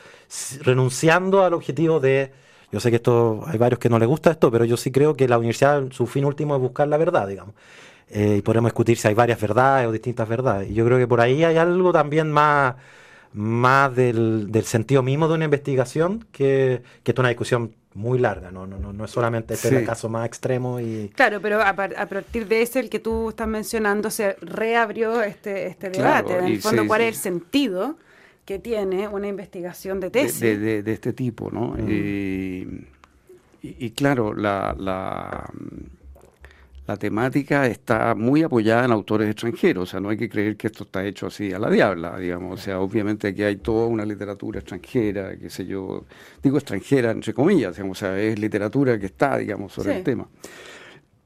renunciando 0.61 1.43
al 1.43 1.53
objetivo 1.53 1.99
de, 1.99 2.31
yo 2.71 2.79
sé 2.79 2.89
que 2.91 2.97
esto 2.97 3.43
hay 3.47 3.57
varios 3.57 3.79
que 3.79 3.89
no 3.89 3.99
les 3.99 4.07
gusta 4.07 4.31
esto, 4.31 4.51
pero 4.51 4.65
yo 4.65 4.77
sí 4.77 4.91
creo 4.91 5.15
que 5.15 5.27
la 5.27 5.37
universidad, 5.37 5.91
su 5.91 6.05
fin 6.07 6.25
último 6.25 6.55
es 6.55 6.61
buscar 6.61 6.87
la 6.87 6.97
verdad, 6.97 7.27
digamos. 7.27 7.55
Eh, 8.09 8.37
y 8.39 8.41
podemos 8.41 8.69
discutir 8.69 8.97
si 8.97 9.07
hay 9.07 9.13
varias 9.13 9.39
verdades 9.39 9.87
o 9.87 9.91
distintas 9.91 10.27
verdades. 10.27 10.69
Y 10.69 10.73
yo 10.73 10.85
creo 10.85 10.97
que 10.97 11.07
por 11.07 11.21
ahí 11.21 11.43
hay 11.43 11.57
algo 11.57 11.93
también 11.93 12.31
más, 12.31 12.75
más 13.33 13.95
del, 13.95 14.51
del 14.51 14.65
sentido 14.65 15.03
mismo 15.03 15.27
de 15.27 15.35
una 15.35 15.45
investigación 15.45 16.25
que, 16.31 16.81
que 17.03 17.11
es 17.11 17.17
una 17.17 17.29
discusión 17.29 17.73
muy 17.93 18.19
larga, 18.19 18.51
no, 18.51 18.65
no, 18.65 18.79
no, 18.79 18.93
no 18.93 19.05
es 19.05 19.11
solamente 19.11 19.53
este 19.53 19.77
el 19.77 19.85
caso 19.85 20.07
más 20.07 20.25
extremo 20.25 20.79
y... 20.79 21.11
Claro, 21.13 21.41
pero 21.41 21.61
a, 21.61 21.75
partir 21.75 22.47
de 22.47 22.61
ese, 22.61 22.79
el 22.79 22.89
que 22.89 22.99
tú 22.99 23.29
estás 23.29 23.47
mencionando, 23.47 24.09
se 24.09 24.37
reabrió 24.41 25.21
este, 25.21 25.67
este 25.67 25.89
debate, 25.89 26.37
en 26.37 26.45
el 26.45 26.61
fondo, 26.61 26.87
cuál 26.87 27.01
es 27.01 27.09
el 27.09 27.15
sentido 27.15 27.97
que 28.45 28.59
tiene 28.59 29.07
una 29.07 29.27
investigación 29.27 29.99
de 29.99 30.09
tesis. 30.09 30.39
De, 30.39 30.83
de, 30.83 30.93
este 30.93 31.11
tipo, 31.11 31.51
¿no? 31.51 31.75
Mm. 31.77 31.89
Y, 31.89 32.87
y, 33.61 33.91
claro, 33.91 34.33
la, 34.33 34.75
la 34.79 35.51
la 36.87 36.97
temática 36.97 37.67
está 37.67 38.15
muy 38.15 38.43
apoyada 38.43 38.85
en 38.85 38.91
autores 38.91 39.29
extranjeros, 39.29 39.83
o 39.83 39.91
sea, 39.91 39.99
no 39.99 40.09
hay 40.09 40.17
que 40.17 40.29
creer 40.29 40.57
que 40.57 40.67
esto 40.67 40.83
está 40.83 41.05
hecho 41.05 41.27
así 41.27 41.53
a 41.53 41.59
la 41.59 41.69
diabla, 41.69 42.17
digamos, 42.17 42.59
o 42.59 42.63
sea, 42.63 42.79
obviamente 42.79 43.29
aquí 43.29 43.43
hay 43.43 43.57
toda 43.57 43.87
una 43.87 44.05
literatura 44.05 44.59
extranjera, 44.59 45.37
qué 45.37 45.49
sé 45.49 45.65
yo, 45.65 46.05
digo 46.41 46.57
extranjera 46.57 47.11
entre 47.11 47.33
comillas, 47.33 47.75
digamos, 47.75 47.97
o 47.97 47.99
sea, 47.99 48.19
es 48.19 48.39
literatura 48.39 48.99
que 48.99 49.05
está, 49.05 49.37
digamos, 49.37 49.73
sobre 49.73 49.97
el 49.97 50.03
tema. 50.03 50.27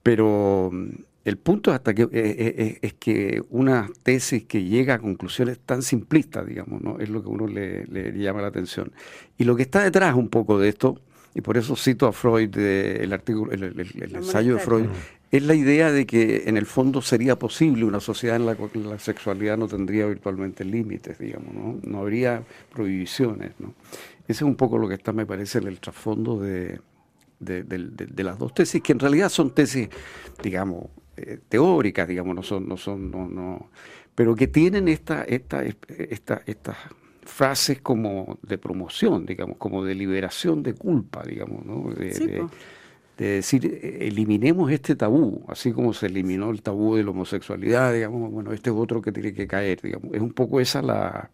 Pero 0.04 0.70
mm, 0.72 0.90
el 1.26 1.38
punto 1.38 1.72
hasta 1.72 1.96
que, 1.96 2.04
eh, 2.04 2.10
eh, 2.14 2.56
eh, 2.56 2.80
es 2.84 2.94
que 2.94 3.42
una 3.50 3.90
tesis 4.04 4.44
que 4.44 4.64
llega 4.64 4.94
a 4.94 5.00
conclusiones 5.00 5.58
tan 5.58 5.82
simplistas, 5.82 6.46
digamos, 6.46 6.84
¿no? 6.84 7.00
es 7.00 7.10
lo 7.10 7.24
que 7.24 7.30
uno 7.30 7.48
le, 7.48 8.14
llama 8.16 8.44
la 8.44 8.50
atención. 8.50 8.92
Y 9.36 9.46
lo 9.46 9.56
que 9.56 9.64
está 9.64 9.84
detrás 9.84 10.14
un 10.14 10.30
poco 10.30 10.60
de 10.60 10.70
esto, 10.70 11.02
y 11.34 11.42
por 11.42 11.58
eso 11.58 11.76
cito 11.76 12.06
a 12.06 12.14
Freud, 12.14 12.56
el 12.56 13.12
artículo, 13.12 13.52
el, 13.52 14.16
ensayo 14.16 14.54
de 14.54 14.60
Freud, 14.60 14.86
es 15.32 15.44
la 15.44 15.56
idea 15.56 15.92
de 15.92 16.06
que 16.06 16.44
en 16.46 16.58
el 16.58 16.66
fondo 16.66 17.02
sería 17.02 17.38
posible 17.38 17.86
una 17.86 18.00
sociedad 18.00 18.36
en 18.36 18.46
la 18.46 18.56
que 18.56 18.80
la 18.80 19.00
sexualidad 19.00 19.58
no 19.58 19.68
tendría 19.68 20.06
virtualmente 20.06 20.64
límites, 20.64 21.18
digamos, 21.18 21.54
¿no? 21.54 21.80
No 21.84 22.00
habría 22.00 22.44
prohibiciones, 22.74 23.52
¿no? 23.60 23.74
Ese 24.28 24.40
es 24.40 24.42
un 24.42 24.56
poco 24.56 24.78
lo 24.78 24.88
que 24.88 24.96
está, 24.96 25.12
me 25.12 25.26
parece, 25.26 25.60
en 25.60 25.68
el 25.68 25.80
trasfondo 25.80 26.40
de, 26.40 26.80
de, 27.40 28.24
las 28.24 28.40
dos 28.40 28.54
tesis, 28.54 28.82
que 28.82 28.94
en 28.94 29.00
realidad 29.00 29.30
son 29.30 29.52
tesis, 29.54 29.90
digamos, 30.42 30.86
eh, 31.18 31.40
teóricas, 31.48 32.08
digamos, 32.08 32.36
no 32.36 32.44
son, 32.44 32.68
no 32.68 32.78
son, 32.78 33.12
no, 33.12 33.28
no, 33.28 33.70
pero 34.16 34.36
que 34.36 34.48
tienen 34.48 34.88
esta, 34.88 35.24
esta, 35.24 35.64
esta, 35.64 36.42
estas 36.46 36.78
frases 37.24 37.82
como 37.82 38.40
de 38.42 38.58
promoción, 38.58 39.26
digamos, 39.26 39.58
como 39.58 39.84
de 39.84 39.96
liberación 39.96 40.64
de 40.64 40.74
culpa, 40.74 41.24
digamos, 41.24 41.66
¿no? 41.66 41.92
De, 41.94 42.46
de 43.18 43.26
decir, 43.28 43.66
e, 43.66 44.08
eliminemos 44.08 44.72
este 44.72 44.96
tabú, 44.96 45.44
así 45.48 45.72
como 45.72 45.94
se 45.94 46.08
eliminó 46.08 46.50
el 46.52 46.62
tabú 46.62 46.96
de 46.96 47.04
la 47.04 47.12
homosexualidad, 47.12 47.94
digamos, 47.94 48.32
bueno, 48.32 48.52
este 48.52 48.70
es 48.70 48.76
otro 48.76 49.02
que 49.02 49.12
tiene 49.12 49.34
que 49.34 49.48
caer, 49.48 49.82
digamos. 49.82 50.14
Es 50.14 50.22
un 50.22 50.34
poco 50.34 50.60
esa 50.60 50.82
la... 50.82 51.30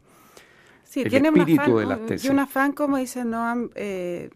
Sí, 0.83 1.03
tiene 1.05 1.29
espíritu 1.29 1.77
de 1.77 1.85
las 1.85 2.05
tesis. 2.05 2.29
un 2.29 2.39
afán, 2.39 2.73
como 2.73 2.97
dice 2.97 3.23
Noam, 3.23 3.69
eh, 3.75 4.29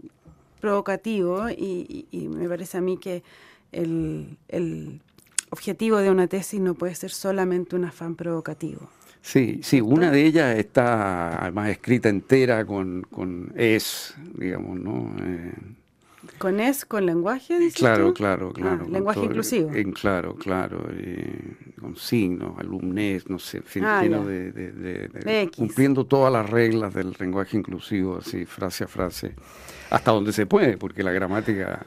provocativo 0.62 1.50
y, 1.50 2.08
me 2.34 2.48
parece 2.48 2.78
a 2.78 2.82
mí 2.82 2.98
que 2.98 3.24
el, 3.74 4.38
el 4.48 5.02
objetivo 5.50 5.98
de 5.98 6.12
una 6.12 6.28
tesis 6.28 6.62
no 6.62 6.74
puede 6.74 6.96
ser 6.96 7.12
solamente 7.12 7.76
un 7.76 7.86
afán 7.86 8.16
provocativo. 8.16 8.90
Sí, 9.26 9.60
sí, 9.64 9.82
una 9.82 10.12
de 10.12 10.24
ellas 10.24 10.56
está 10.56 11.42
además 11.42 11.70
escrita 11.70 12.10
entera 12.10 12.64
con, 12.64 13.02
con 13.02 13.52
es, 13.56 14.14
digamos, 14.38 14.80
¿no? 14.80 15.16
Eh, 15.20 15.52
¿Con 16.38 16.60
es, 16.60 16.86
con 16.86 17.06
lenguaje? 17.06 17.58
Dices 17.60 17.76
claro, 17.76 18.14
claro, 18.14 18.50
ah, 18.50 18.54
claro. 18.54 18.88
lenguaje 18.90 19.22
inclusivo. 19.22 19.72
En, 19.74 19.92
claro, 19.92 20.36
claro. 20.36 20.86
con 21.80 21.96
signos, 21.96 22.58
alumnes, 22.60 23.30
no 23.30 23.40
sé, 23.40 23.62
fin, 23.62 23.86
ah, 23.86 24.02
de, 24.04 25.50
cumpliendo 25.56 26.06
todas 26.06 26.32
las 26.32 26.50
reglas 26.50 26.94
del 26.94 27.16
lenguaje 27.20 27.58
inclusivo, 27.58 28.18
así, 28.18 28.46
frase 28.46 28.84
a 28.84 28.88
frase, 28.88 29.34
hasta 29.90 30.12
donde 30.12 30.34
se 30.34 30.46
puede, 30.46 30.78
porque 30.78 31.04
la 31.04 31.12
gramática 31.12 31.86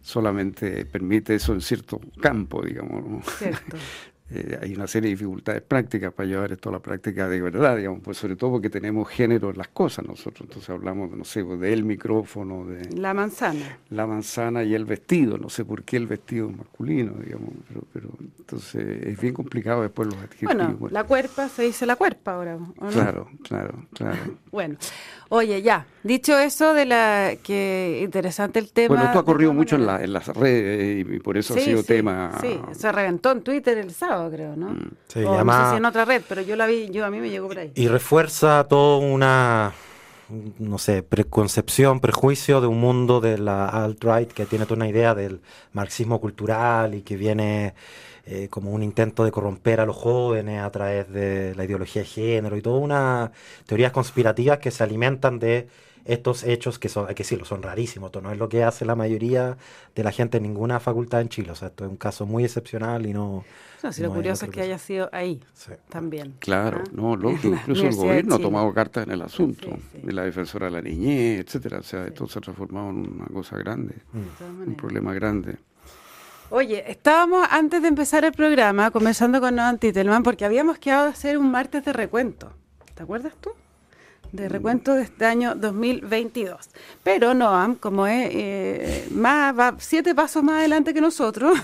solamente 0.00 0.84
permite 0.86 1.34
eso 1.34 1.52
en 1.52 1.60
cierto 1.60 2.00
campo, 2.20 2.62
digamos. 2.62 3.26
Cierto. 3.38 3.76
Eh, 4.32 4.58
hay 4.62 4.74
una 4.74 4.86
serie 4.86 5.08
de 5.08 5.16
dificultades 5.16 5.60
prácticas 5.62 6.12
para 6.12 6.28
llevar 6.28 6.52
esto 6.52 6.68
a 6.68 6.72
la 6.72 6.78
práctica 6.78 7.28
de 7.28 7.40
verdad, 7.40 7.76
digamos, 7.76 8.00
pues 8.00 8.16
sobre 8.16 8.36
todo 8.36 8.52
porque 8.52 8.70
tenemos 8.70 9.08
género 9.08 9.50
en 9.50 9.58
las 9.58 9.68
cosas 9.68 10.06
nosotros, 10.06 10.42
entonces 10.42 10.70
hablamos, 10.70 11.10
no 11.10 11.24
sé, 11.24 11.44
pues, 11.44 11.58
del 11.58 11.84
micrófono, 11.84 12.64
de... 12.64 12.96
La 12.96 13.12
manzana. 13.12 13.78
La 13.88 14.06
manzana 14.06 14.62
y 14.62 14.74
el 14.74 14.84
vestido, 14.84 15.36
no 15.36 15.48
sé 15.48 15.64
por 15.64 15.82
qué 15.82 15.96
el 15.96 16.06
vestido 16.06 16.48
masculino, 16.48 17.14
digamos, 17.24 17.50
pero, 17.66 17.82
pero 17.92 18.08
entonces 18.38 19.06
es 19.06 19.20
bien 19.20 19.34
complicado 19.34 19.82
después 19.82 20.06
los 20.06 20.16
adjetivos. 20.16 20.54
Bueno, 20.54 20.88
la 20.90 21.04
cuerpa 21.04 21.48
se 21.48 21.62
dice 21.62 21.84
la 21.84 21.96
cuerpa 21.96 22.34
ahora, 22.34 22.56
Claro, 22.92 23.28
claro, 23.42 23.86
claro. 23.92 24.18
bueno, 24.52 24.76
oye, 25.30 25.60
ya, 25.60 25.86
dicho 26.04 26.38
eso 26.38 26.72
de 26.72 26.84
la, 26.84 27.32
que 27.42 28.00
interesante 28.04 28.60
el 28.60 28.70
tema... 28.70 28.94
Bueno, 28.94 29.04
esto 29.06 29.18
ha 29.18 29.24
corrido 29.24 29.52
mucho 29.52 29.74
en, 29.74 29.86
la, 29.86 30.02
en 30.04 30.12
las 30.12 30.28
redes 30.28 31.04
y, 31.08 31.18
por 31.18 31.36
eso 31.36 31.54
ha 31.54 31.58
sido 31.58 31.82
tema... 31.82 32.38
Sí, 32.40 32.60
se 32.72 32.92
reventó 32.92 33.32
en 33.32 33.42
Twitter 33.42 33.76
el 33.78 33.90
sábado 33.90 34.19
creo, 34.28 34.56
¿no? 34.56 34.70
Mm. 34.70 34.90
Sí, 35.06 35.20
no 35.20 35.64
sé 35.64 35.70
si 35.70 35.76
en 35.76 35.84
otra 35.84 36.04
red, 36.04 36.22
pero 36.28 36.42
yo 36.42 36.56
la 36.56 36.66
vi, 36.66 36.90
yo 36.90 37.06
a 37.06 37.10
mí 37.10 37.20
me 37.20 37.30
llegó 37.30 37.46
por 37.46 37.58
ahí. 37.58 37.70
Y 37.76 37.86
refuerza 37.86 38.66
toda 38.68 38.98
una, 38.98 39.72
no 40.58 40.78
sé, 40.78 41.04
preconcepción, 41.04 42.00
prejuicio 42.00 42.60
de 42.60 42.66
un 42.66 42.80
mundo 42.80 43.20
de 43.20 43.38
la 43.38 43.68
alt-right 43.68 44.32
que 44.32 44.46
tiene 44.46 44.64
toda 44.64 44.76
una 44.76 44.88
idea 44.88 45.14
del 45.14 45.40
marxismo 45.72 46.20
cultural 46.20 46.94
y 46.94 47.02
que 47.02 47.16
viene 47.16 47.74
eh, 48.26 48.48
como 48.48 48.72
un 48.72 48.82
intento 48.82 49.24
de 49.24 49.30
corromper 49.30 49.80
a 49.80 49.86
los 49.86 49.96
jóvenes 49.96 50.62
a 50.62 50.70
través 50.70 51.10
de 51.10 51.54
la 51.54 51.64
ideología 51.64 52.02
de 52.02 52.08
género 52.08 52.56
y 52.56 52.62
todas 52.62 52.82
unas 52.82 53.30
teorías 53.66 53.92
conspirativas 53.92 54.58
que 54.58 54.70
se 54.70 54.84
alimentan 54.84 55.38
de 55.38 55.68
estos 56.04 56.44
hechos 56.44 56.78
que 56.78 56.88
son, 56.88 57.08
hay 57.08 57.14
que 57.14 57.22
decirlo, 57.22 57.44
son 57.44 57.62
rarísimos. 57.62 58.08
Esto 58.08 58.20
no 58.20 58.32
es 58.32 58.38
lo 58.38 58.48
que 58.48 58.64
hace 58.64 58.84
la 58.84 58.94
mayoría 58.94 59.56
de 59.94 60.04
la 60.04 60.12
gente 60.12 60.38
en 60.38 60.44
ninguna 60.44 60.80
facultad 60.80 61.20
en 61.20 61.28
Chile. 61.28 61.50
O 61.52 61.54
sea, 61.54 61.68
esto 61.68 61.84
es 61.84 61.90
un 61.90 61.96
caso 61.96 62.26
muy 62.26 62.44
excepcional 62.44 63.06
y 63.06 63.12
no. 63.12 63.44
No, 63.82 63.92
si 63.92 64.02
lo 64.02 64.12
curioso 64.12 64.44
es 64.44 64.50
que 64.50 64.60
haya 64.60 64.78
sido 64.78 65.08
ahí 65.12 65.42
también. 65.88 66.34
Claro, 66.38 66.82
¿ah? 66.84 66.90
no, 66.92 67.16
lógico. 67.16 67.54
Incluso 67.60 67.86
el 67.86 67.94
gobierno 67.94 68.34
ha 68.34 68.38
tomado 68.38 68.72
cartas 68.74 69.06
en 69.06 69.12
el 69.12 69.22
asunto, 69.22 69.68
de 69.94 70.12
la 70.12 70.24
defensora 70.24 70.66
de 70.66 70.72
la 70.72 70.82
niñez, 70.82 71.40
etcétera. 71.46 71.78
O 71.78 71.82
sea, 71.82 72.06
esto 72.06 72.26
se 72.28 72.38
ha 72.38 72.42
transformado 72.42 72.90
en 72.90 73.12
una 73.12 73.26
cosa 73.26 73.56
grande, 73.56 73.94
un 74.12 74.74
problema 74.74 75.14
grande. 75.14 75.56
Oye, 76.52 76.90
estábamos 76.90 77.46
antes 77.48 77.80
de 77.80 77.86
empezar 77.86 78.24
el 78.24 78.32
programa 78.32 78.90
conversando 78.90 79.40
con 79.40 79.54
Noam 79.54 79.78
Titelman 79.78 80.24
porque 80.24 80.44
habíamos 80.44 80.78
quedado 80.78 81.06
a 81.06 81.10
hacer 81.10 81.38
un 81.38 81.48
martes 81.48 81.84
de 81.84 81.92
recuento. 81.92 82.50
¿Te 82.96 83.04
acuerdas 83.04 83.34
tú? 83.40 83.50
De 84.32 84.48
recuento 84.48 84.94
de 84.94 85.02
este 85.02 85.26
año 85.26 85.54
2022. 85.54 86.70
Pero 87.02 87.34
Noam, 87.34 87.74
como 87.74 88.06
es 88.06 88.30
eh, 88.32 89.08
más, 89.10 89.58
va 89.58 89.74
siete 89.78 90.14
pasos 90.14 90.42
más 90.42 90.60
adelante 90.60 90.94
que 90.94 91.00
nosotros, 91.00 91.58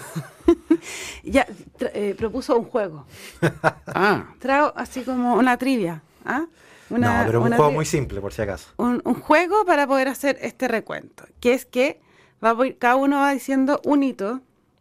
ya 1.25 1.46
eh, 1.80 2.14
propuso 2.16 2.56
un 2.56 2.64
juego. 2.64 3.06
ah. 3.87 4.35
Trago 4.38 4.73
así 4.76 5.02
como 5.02 5.35
una 5.35 5.56
trivia. 5.56 6.02
¿ah? 6.25 6.46
no, 6.90 7.08
pero 7.26 7.42
un 7.42 7.52
juego 7.52 7.73
muy 7.73 7.85
simple, 7.85 8.20
por 8.20 8.32
si 8.32 8.42
acaso. 8.42 8.70
Un, 8.76 9.00
juego 9.00 9.64
para 9.64 9.87
poder 9.87 10.08
hacer 10.08 10.38
este 10.40 10.68
recuento, 10.68 11.25
que 11.40 11.54
es 11.54 11.66
que 11.66 12.00
va, 12.44 12.56
cada 12.78 12.96
uno 12.96 13.20
va 13.20 13.32
diciendo 13.32 13.80
un 13.85 14.02
hito 14.02 14.40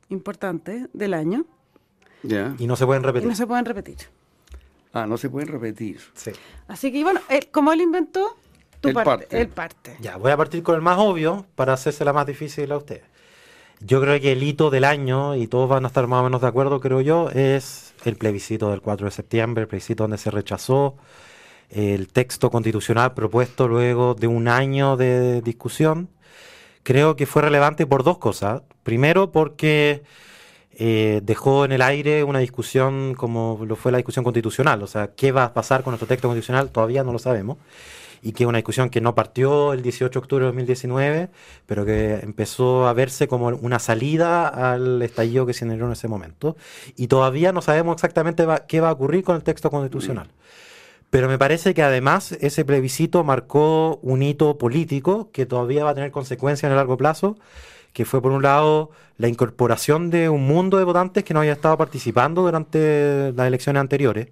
importante 0.09 0.87
del 0.93 1.13
año. 1.13 1.45
Y 2.57 2.65
no 2.65 2.75
se 2.75 2.85
pueden 2.85 3.03
repetir. 3.03 3.27
Y 3.27 3.29
no 3.29 3.35
se 3.35 3.45
pueden 3.45 3.65
repetir. 3.65 3.97
Ah, 4.95 5.05
no 5.05 5.17
se 5.17 5.29
pueden 5.29 5.49
repetir. 5.49 5.99
Sí. 6.13 6.31
Así 6.69 6.89
que, 6.89 7.03
bueno, 7.03 7.19
como 7.51 7.73
él 7.73 7.81
inventó, 7.81 8.37
tu 8.79 8.93
parte, 8.93 9.25
parte. 9.25 9.47
parte. 9.47 9.97
Ya, 9.99 10.15
voy 10.15 10.31
a 10.31 10.37
partir 10.37 10.63
con 10.63 10.73
el 10.75 10.81
más 10.81 10.97
obvio 10.97 11.45
para 11.55 11.73
hacerse 11.73 12.05
la 12.05 12.13
más 12.13 12.25
difícil 12.25 12.71
a 12.71 12.77
ustedes. 12.77 13.03
Yo 13.81 13.99
creo 13.99 14.17
que 14.21 14.31
el 14.31 14.41
hito 14.41 14.69
del 14.69 14.85
año, 14.85 15.35
y 15.35 15.47
todos 15.47 15.67
van 15.67 15.83
a 15.83 15.89
estar 15.89 16.07
más 16.07 16.21
o 16.21 16.23
menos 16.23 16.39
de 16.39 16.47
acuerdo, 16.47 16.79
creo 16.79 17.01
yo, 17.01 17.29
es 17.29 17.93
el 18.05 18.15
plebiscito 18.15 18.71
del 18.71 18.79
4 18.79 19.07
de 19.07 19.11
septiembre, 19.11 19.63
el 19.63 19.67
plebiscito 19.67 20.05
donde 20.05 20.17
se 20.17 20.31
rechazó 20.31 20.95
el 21.69 22.07
texto 22.07 22.49
constitucional 22.49 23.13
propuesto 23.13 23.67
luego 23.67 24.15
de 24.15 24.27
un 24.27 24.47
año 24.47 24.95
de 24.95 25.41
discusión. 25.41 26.07
Creo 26.83 27.17
que 27.17 27.25
fue 27.25 27.41
relevante 27.41 27.85
por 27.85 28.03
dos 28.03 28.17
cosas. 28.17 28.61
Primero, 28.83 29.33
porque 29.33 30.03
eh, 30.77 31.21
dejó 31.23 31.65
en 31.65 31.71
el 31.71 31.81
aire 31.81 32.23
una 32.23 32.39
discusión 32.39 33.13
como 33.15 33.59
lo 33.65 33.75
fue 33.75 33.91
la 33.91 33.97
discusión 33.97 34.23
constitucional, 34.23 34.83
o 34.83 34.87
sea, 34.87 35.11
qué 35.15 35.31
va 35.31 35.45
a 35.45 35.53
pasar 35.53 35.83
con 35.83 35.91
nuestro 35.91 36.07
texto 36.07 36.27
constitucional, 36.27 36.69
todavía 36.69 37.03
no 37.03 37.11
lo 37.13 37.19
sabemos. 37.19 37.57
y 38.21 38.31
que 38.31 38.43
es 38.43 38.47
una 38.49 38.57
discusión 38.57 38.89
que 38.89 39.01
no 39.01 39.13
partió 39.13 39.73
el 39.73 39.83
18 39.83 40.11
de 40.11 40.19
octubre 40.19 40.45
de 40.45 40.47
2019, 40.47 41.29
pero 41.67 41.85
que 41.85 42.15
empezó 42.23 42.87
a 42.87 42.93
verse 42.93 43.27
como 43.27 43.47
una 43.49 43.77
salida 43.77 44.47
al 44.47 45.01
estallido 45.03 45.45
que 45.45 45.53
se 45.53 45.59
generó 45.59 45.85
en 45.85 45.91
ese 45.91 46.07
momento. 46.07 46.57
Y 46.95 47.07
todavía 47.07 47.51
no 47.51 47.61
sabemos 47.61 47.95
exactamente 47.95 48.47
qué 48.67 48.81
va 48.81 48.89
a 48.89 48.93
ocurrir 48.93 49.23
con 49.23 49.35
el 49.35 49.43
texto 49.43 49.69
constitucional. 49.69 50.29
Pero 51.15 51.29
me 51.29 51.37
parece 51.37 51.73
que 51.73 51.81
además 51.81 52.33
ese 52.41 52.65
plebiscito 52.65 53.23
marcó 53.23 53.99
un 54.01 54.21
hito 54.21 54.57
político 54.57 55.29
que 55.31 55.45
todavía 55.45 55.83
va 55.83 55.91
a 55.91 55.95
tener 55.95 56.11
consecuencias 56.11 56.65
en 56.65 56.71
el 56.71 56.77
largo 56.77 56.97
plazo, 56.97 57.37
que 57.95 58.03
fue 58.03 58.21
por 58.21 58.33
un 58.33 58.43
lado 58.43 58.91
la 59.17 59.29
incorporación 59.29 60.09
de 60.09 60.27
un 60.27 60.45
mundo 60.45 60.77
de 60.77 60.83
votantes 60.83 61.23
que 61.23 61.33
no 61.33 61.39
había 61.39 61.53
estado 61.53 61.77
participando 61.77 62.41
durante 62.41 63.31
las 63.31 63.47
elecciones 63.47 63.79
anteriores. 63.79 64.27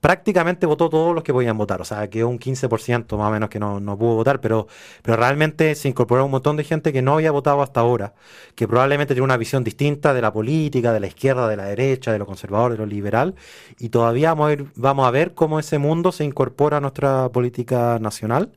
Prácticamente 0.00 0.66
votó 0.66 0.88
todos 0.88 1.14
los 1.14 1.22
que 1.22 1.32
podían 1.32 1.56
votar, 1.56 1.80
o 1.80 1.84
sea, 1.84 2.08
quedó 2.10 2.28
un 2.28 2.40
15% 2.40 3.16
más 3.16 3.28
o 3.28 3.30
menos 3.30 3.50
que 3.50 3.60
no, 3.60 3.78
no, 3.78 3.96
pudo 3.96 4.16
votar, 4.16 4.40
pero, 4.40 4.66
pero 5.02 5.16
realmente 5.16 5.76
se 5.76 5.88
incorporó 5.88 6.24
un 6.24 6.32
montón 6.32 6.56
de 6.56 6.64
gente 6.64 6.92
que 6.92 7.00
no 7.00 7.14
había 7.14 7.30
votado 7.30 7.62
hasta 7.62 7.80
ahora, 7.80 8.14
que 8.56 8.66
probablemente 8.66 9.14
tiene 9.14 9.24
una 9.24 9.36
visión 9.36 9.62
distinta 9.62 10.12
de 10.12 10.20
la 10.20 10.32
política, 10.32 10.92
de 10.92 11.00
la 11.00 11.06
izquierda, 11.06 11.48
de 11.48 11.56
la 11.56 11.64
derecha, 11.64 12.12
de 12.12 12.18
lo 12.18 12.26
conservador, 12.26 12.72
de 12.72 12.78
lo 12.78 12.86
liberal, 12.86 13.36
y 13.78 13.90
todavía 13.90 14.30
vamos 14.30 14.46
a, 14.46 14.48
ver, 14.48 14.64
vamos 14.74 15.06
a 15.06 15.10
ver 15.12 15.34
cómo 15.34 15.60
ese 15.60 15.78
mundo 15.78 16.10
se 16.10 16.24
incorpora 16.24 16.78
a 16.78 16.80
nuestra 16.80 17.28
política 17.30 17.98
nacional, 18.00 18.52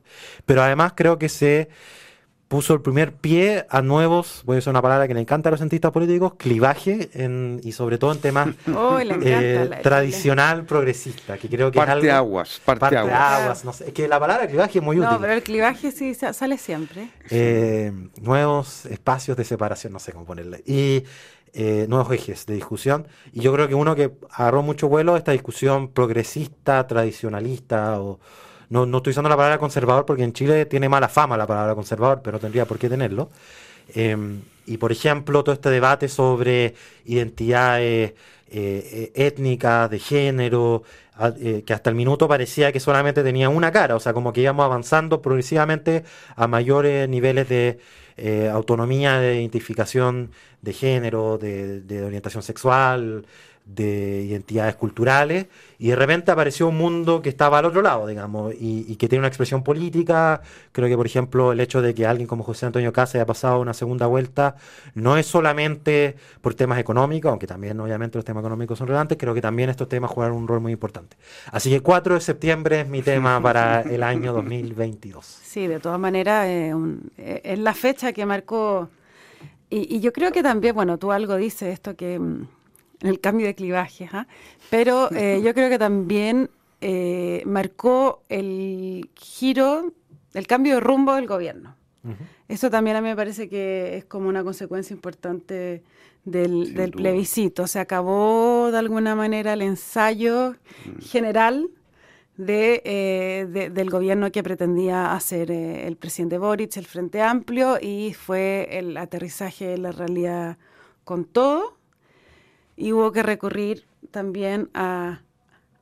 pero 0.46 0.62
además 0.62 0.94
creo 0.96 1.18
que 1.18 1.28
se 1.28 1.68
puso 2.52 2.74
el 2.74 2.82
primer 2.82 3.14
pie 3.14 3.64
a 3.70 3.80
nuevos, 3.80 4.42
voy 4.44 4.56
a 4.56 4.58
usar 4.58 4.72
una 4.72 4.82
palabra 4.82 5.08
que 5.08 5.14
le 5.14 5.20
encanta 5.20 5.48
a 5.48 5.52
los 5.52 5.60
cientistas 5.60 5.90
políticos, 5.90 6.34
clivaje, 6.36 7.08
en, 7.14 7.62
y 7.64 7.72
sobre 7.72 7.96
todo 7.96 8.12
en 8.12 8.18
temas 8.18 8.48
oh, 8.76 8.98
eh, 9.00 9.70
tradicional 9.82 10.66
progresista, 10.66 11.38
que 11.38 11.48
creo 11.48 11.70
que 11.70 11.78
parte 11.78 12.08
es 12.08 12.12
aguas, 12.12 12.60
parte, 12.62 12.94
aguas. 12.94 13.64
no 13.64 13.72
sé, 13.72 13.86
es 13.86 13.94
que 13.94 14.06
la 14.06 14.20
palabra 14.20 14.46
clivaje 14.46 14.80
es 14.80 14.84
muy 14.84 14.98
útil. 14.98 15.10
No, 15.10 15.18
pero 15.18 15.32
el 15.32 15.42
clivaje 15.42 15.92
sí 15.92 16.12
sale 16.14 16.58
siempre. 16.58 17.08
Eh, 17.30 17.90
nuevos 18.20 18.84
espacios 18.84 19.34
de 19.34 19.44
separación, 19.44 19.94
no 19.94 19.98
sé 19.98 20.12
cómo 20.12 20.26
ponerle. 20.26 20.62
Y 20.66 21.04
eh, 21.54 21.86
nuevos 21.88 22.12
ejes 22.12 22.44
de 22.44 22.52
discusión. 22.52 23.08
Y 23.32 23.40
yo 23.40 23.54
creo 23.54 23.66
que 23.66 23.74
uno 23.74 23.94
que 23.94 24.12
agarró 24.30 24.60
mucho 24.62 24.88
vuelo 24.88 25.16
esta 25.16 25.32
discusión 25.32 25.88
progresista, 25.88 26.86
tradicionalista 26.86 27.98
o 27.98 28.20
no, 28.72 28.86
no 28.86 28.96
estoy 28.98 29.10
usando 29.10 29.28
la 29.28 29.36
palabra 29.36 29.58
conservador 29.58 30.06
porque 30.06 30.24
en 30.24 30.32
Chile 30.32 30.64
tiene 30.64 30.88
mala 30.88 31.10
fama 31.10 31.36
la 31.36 31.46
palabra 31.46 31.74
conservador, 31.74 32.22
pero 32.24 32.38
tendría 32.38 32.64
por 32.64 32.78
qué 32.78 32.88
tenerlo. 32.88 33.28
Em, 33.94 34.40
y 34.64 34.78
por 34.78 34.92
ejemplo, 34.92 35.44
todo 35.44 35.54
este 35.54 35.68
debate 35.68 36.08
sobre 36.08 36.74
identidades 37.04 38.12
eh, 38.12 38.14
eh, 38.50 39.12
étnicas, 39.14 39.90
de 39.90 39.98
género, 39.98 40.84
eh, 41.38 41.62
que 41.66 41.74
hasta 41.74 41.90
el 41.90 41.96
minuto 41.96 42.26
parecía 42.26 42.72
que 42.72 42.80
solamente 42.80 43.22
tenía 43.22 43.50
una 43.50 43.70
cara, 43.72 43.94
o 43.94 44.00
sea, 44.00 44.14
como 44.14 44.32
que 44.32 44.40
íbamos 44.40 44.64
avanzando 44.64 45.20
progresivamente 45.20 46.04
a 46.34 46.46
mayores 46.46 47.06
niveles 47.10 47.48
de 47.50 47.78
autonomía, 48.50 49.18
de 49.18 49.40
identificación 49.40 50.30
de 50.62 50.72
género, 50.72 51.38
de 51.38 52.04
orientación 52.04 52.42
sexual, 52.42 53.26
de 53.64 54.22
identidades 54.22 54.74
culturales 54.74 55.46
y 55.78 55.88
de 55.88 55.96
repente 55.96 56.30
apareció 56.30 56.68
un 56.68 56.76
mundo 56.76 57.22
que 57.22 57.28
estaba 57.28 57.58
al 57.58 57.64
otro 57.64 57.82
lado, 57.82 58.06
digamos, 58.06 58.54
y, 58.58 58.94
que 58.96 59.08
tiene 59.08 59.20
una 59.20 59.28
expresión 59.28 59.62
política. 59.62 60.42
Creo 60.72 60.88
que, 60.88 60.96
por 60.96 61.06
ejemplo, 61.06 61.52
el 61.52 61.60
hecho 61.60 61.82
de 61.82 61.94
que 61.94 62.06
alguien 62.06 62.28
como 62.28 62.44
José 62.44 62.66
Antonio 62.66 62.92
Casa 62.92 63.18
haya 63.18 63.26
pasado 63.26 63.60
una 63.60 63.74
segunda 63.74 64.06
vuelta 64.06 64.56
no 64.94 65.16
es 65.16 65.26
solamente 65.26 66.16
por 66.40 66.54
temas 66.54 66.78
económicos, 66.78 67.30
aunque 67.30 67.46
también 67.46 67.80
obviamente 67.80 68.18
los 68.18 68.24
temas 68.24 68.42
económicos 68.42 68.78
son 68.78 68.86
relevantes, 68.88 69.18
creo 69.18 69.34
que 69.34 69.40
también 69.40 69.70
estos 69.70 69.88
temas 69.88 70.10
juegan 70.10 70.32
un 70.32 70.46
rol 70.46 70.60
muy 70.60 70.72
importante. 70.72 71.16
Así 71.50 71.70
que 71.70 71.80
4 71.80 72.14
de 72.14 72.20
septiembre 72.20 72.80
es 72.82 72.88
mi 72.88 73.02
tema 73.02 73.40
para 73.42 73.82
el 73.82 74.02
año 74.02 74.32
2022. 74.32 75.24
Sí, 75.24 75.66
de 75.66 75.80
todas 75.80 75.98
maneras, 75.98 76.46
eh, 76.46 76.74
eh, 77.18 77.40
es 77.44 77.58
la 77.58 77.74
fecha 77.74 78.12
que 78.12 78.26
marcó... 78.26 78.88
Y, 79.68 79.96
y 79.96 80.00
yo 80.00 80.12
creo 80.12 80.32
que 80.32 80.42
también, 80.42 80.74
bueno, 80.74 80.98
tú 80.98 81.12
algo 81.12 81.36
dices 81.36 81.72
esto 81.72 81.96
que 81.96 82.18
mm, 82.18 82.46
en 83.02 83.08
el 83.08 83.20
cambio 83.20 83.46
de 83.46 83.54
clivaje, 83.54 84.08
pero 84.70 85.10
eh, 85.12 85.40
yo 85.44 85.52
creo 85.54 85.68
que 85.68 85.78
también 85.78 86.50
eh, 86.80 87.42
marcó 87.44 88.22
el 88.28 89.10
giro, 89.16 89.92
el 90.34 90.46
cambio 90.46 90.76
de 90.76 90.80
rumbo 90.80 91.14
del 91.14 91.26
gobierno. 91.26 91.76
Eso 92.48 92.68
también 92.68 92.96
a 92.96 93.00
mí 93.00 93.08
me 93.08 93.16
parece 93.16 93.48
que 93.48 93.96
es 93.96 94.04
como 94.04 94.28
una 94.28 94.42
consecuencia 94.42 94.92
importante 94.92 95.84
del, 96.24 96.92
plebiscito. 96.92 97.68
Se 97.68 97.78
acabó 97.78 98.70
de 98.72 98.78
alguna 98.78 99.14
manera 99.14 99.52
el 99.52 99.62
ensayo 99.62 100.56
mm. 100.84 101.00
general 101.00 101.70
eh, 102.38 103.46
de, 103.48 103.70
del 103.70 103.90
gobierno 103.90 104.32
que 104.32 104.42
pretendía 104.42 105.12
hacer 105.12 105.52
el 105.52 105.96
presidente 105.96 106.38
Boric, 106.38 106.76
el 106.76 106.86
Frente 106.86 107.22
Amplio, 107.22 107.78
y 107.80 108.14
fue 108.14 108.68
el 108.72 108.96
aterrizaje 108.96 109.66
de 109.66 109.78
la 109.78 109.92
realidad 109.92 110.58
con 111.04 111.24
todo 111.24 111.81
y 112.82 112.92
hubo 112.92 113.12
que 113.12 113.22
recurrir 113.22 113.86
también 114.10 114.68
a, 114.74 115.20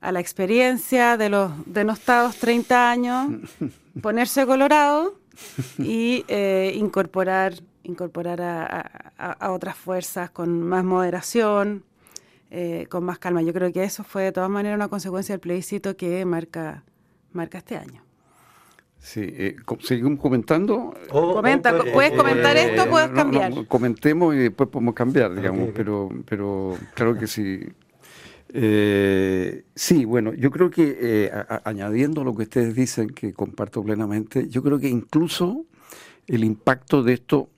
a 0.03 0.13
la 0.13 0.21
experiencia 0.21 1.17
de 1.17 1.31
los 1.31 1.51
denostados 1.65 2.37
30 2.37 2.91
años, 2.91 3.31
ponerse 4.03 4.45
colorado 4.45 5.15
y 5.79 6.27
eh, 6.29 6.75
incorporar, 6.77 7.55
incorporar 7.85 8.43
a, 8.43 8.81
a, 9.17 9.51
otras 9.51 9.77
fuerzas 9.77 10.31
con 10.31 10.61
más 10.61 10.85
moderación, 10.85 11.85
eh, 12.51 12.87
con 12.91 13.03
más 13.05 13.19
calma. 13.19 13.41
Yo 13.41 13.55
creo 13.55 13.73
que 13.73 13.83
eso 13.83 14.05
fue 14.05 14.25
de 14.25 14.33
todas 14.33 14.51
maneras 14.51 14.77
una 14.77 14.89
consecuencia 14.89 15.33
del 15.33 15.41
plebiscito 15.41 15.97
que 15.97 16.27
marca, 16.27 16.85
marca 17.33 17.57
este 17.57 17.79
año. 17.79 18.03
Sí, 19.01 19.23
eh, 19.23 19.57
¿seguimos 19.81 20.21
comentando? 20.21 20.95
Comenta, 21.11 21.77
puedes 21.91 22.13
comentar 22.13 22.57
esto, 22.57 22.87
puedes 22.89 23.09
cambiar. 23.11 23.67
comentemos 23.67 24.35
y 24.35 24.39
después 24.39 24.69
podemos 24.69 24.95
cambiar, 24.95 25.35
digamos, 25.35 25.71
pero 25.75 26.11
pero 26.27 26.77
claro 26.95 27.19
que 27.19 27.27
sí. 27.27 27.61
Eh, 28.53 29.65
sí, 29.75 30.05
bueno, 30.05 30.35
yo 30.35 30.51
creo 30.51 30.71
que 30.71 30.99
eh, 31.01 31.31
añadiendo 31.65 32.25
lo 32.25 32.35
que 32.35 32.43
ustedes 32.43 32.75
dicen, 32.75 33.09
que 33.09 33.33
comparto 33.33 33.83
plenamente, 33.83 34.49
yo 34.49 34.63
creo 34.63 34.79
que 34.79 34.89
incluso 34.89 35.65
el 36.27 36.45
impacto 36.45 37.03
de 37.03 37.15
esto 37.15 37.49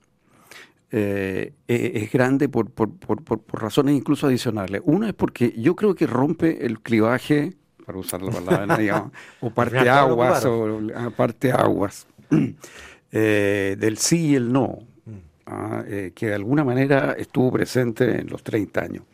e, 0.93 1.55
es 1.67 2.13
grande 2.13 2.49
por, 2.49 2.71
por, 2.71 2.93
por, 2.93 3.25
por, 3.25 3.41
razones 3.61 3.97
incluso 3.97 4.29
adicionales. 4.29 4.81
Una 4.85 5.09
es 5.09 5.15
porque 5.15 5.53
yo 5.57 5.75
creo 5.75 5.97
que 5.97 6.07
rompe 6.07 6.67
el 6.67 6.81
clivaje 6.81 7.55
para 7.85 7.99
usar 7.99 8.23
la 8.23 8.33
palabra, 8.33 8.77
digamos, 8.77 9.13
o 9.41 9.51
parte 9.55 9.89
aguas, 9.89 10.45
o 10.45 10.81
parte 11.17 11.53
aguas, 11.53 12.07
eh, 13.13 13.77
del 13.79 13.99
sí 13.99 14.29
y 14.29 14.35
el 14.37 14.53
no, 14.53 14.79
mm. 15.05 15.13
ah, 15.47 15.85
eh, 15.87 16.13
que 16.15 16.27
de 16.27 16.35
alguna 16.35 16.65
manera 16.65 17.13
estuvo 17.19 17.53
presente 17.53 18.21
en 18.21 18.29
los 18.29 18.43
30 18.43 18.81
años. 18.81 19.05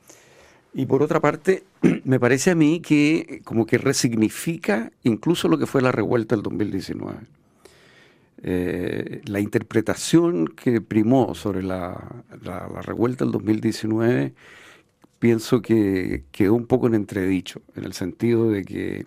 Y 0.74 0.86
por 0.86 1.02
otra 1.02 1.20
parte, 1.20 1.64
me 2.04 2.20
parece 2.20 2.50
a 2.52 2.54
mí 2.54 2.80
que 2.80 3.40
como 3.44 3.66
que 3.66 3.78
resignifica 3.78 4.92
incluso 5.02 5.48
lo 5.48 5.58
que 5.58 5.66
fue 5.66 5.82
la 5.82 5.92
revuelta 5.92 6.36
del 6.36 6.42
2019. 6.42 7.18
Eh, 8.40 9.22
la 9.24 9.40
interpretación 9.40 10.46
que 10.46 10.80
primó 10.80 11.34
sobre 11.34 11.60
la, 11.64 12.22
la, 12.40 12.68
la 12.72 12.82
revuelta 12.82 13.24
del 13.24 13.32
2019 13.32 14.32
pienso 15.18 15.62
que 15.62 16.24
quedó 16.32 16.54
un 16.54 16.66
poco 16.66 16.86
en 16.86 16.94
entredicho, 16.94 17.60
en 17.76 17.84
el 17.84 17.92
sentido 17.92 18.50
de 18.50 18.64
que 18.64 19.06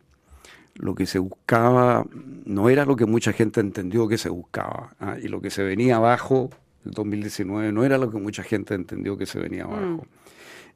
lo 0.75 0.95
que 0.95 1.05
se 1.05 1.19
buscaba 1.19 2.05
no 2.45 2.69
era 2.69 2.85
lo 2.85 2.95
que 2.95 3.05
mucha 3.05 3.33
gente 3.33 3.59
entendió 3.59 4.07
que 4.07 4.17
se 4.17 4.29
buscaba, 4.29 4.95
¿ah? 4.99 5.17
y 5.21 5.27
lo 5.27 5.41
que 5.41 5.49
se 5.49 5.63
venía 5.63 5.97
abajo 5.97 6.49
el 6.85 6.91
2019 6.91 7.71
no 7.71 7.83
era 7.83 7.97
lo 7.97 8.09
que 8.11 8.17
mucha 8.17 8.43
gente 8.43 8.73
entendió 8.73 9.17
que 9.17 9.25
se 9.25 9.39
venía 9.39 9.65
mm. 9.65 9.71
abajo. 9.71 10.07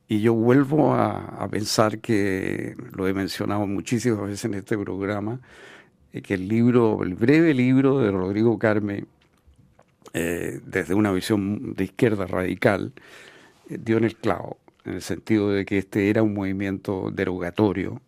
Y 0.08 0.22
yo 0.22 0.36
vuelvo 0.36 0.94
a, 0.94 1.48
pensar 1.50 1.98
que, 1.98 2.76
lo 2.92 3.08
he 3.08 3.14
mencionado 3.14 3.66
muchísimas 3.66 4.22
veces 4.22 4.46
en 4.46 4.54
este 4.54 4.78
programa, 4.78 5.40
eh, 6.14 6.22
que 6.22 6.36
el 6.36 6.48
libro, 6.48 7.02
el 7.02 7.16
breve 7.16 7.56
libro 7.56 8.00
de 8.00 8.12
Rodrigo 8.12 8.60
Carme, 8.60 9.06
eh, 10.14 10.60
desde 10.64 10.94
una 10.94 11.12
visión 11.12 11.74
de 11.74 11.86
izquierda 11.86 12.28
radical, 12.28 12.94
eh, 13.68 13.80
dio 13.82 13.98
en 13.98 14.04
el 14.04 14.16
clavo 14.16 14.58
en 14.86 14.94
el 14.94 15.02
sentido 15.02 15.50
de 15.50 15.66
que 15.66 15.80
este 15.80 16.10
era 16.10 16.24
un 16.24 16.34
movimiento 16.34 17.12
derogatorio 17.12 18.02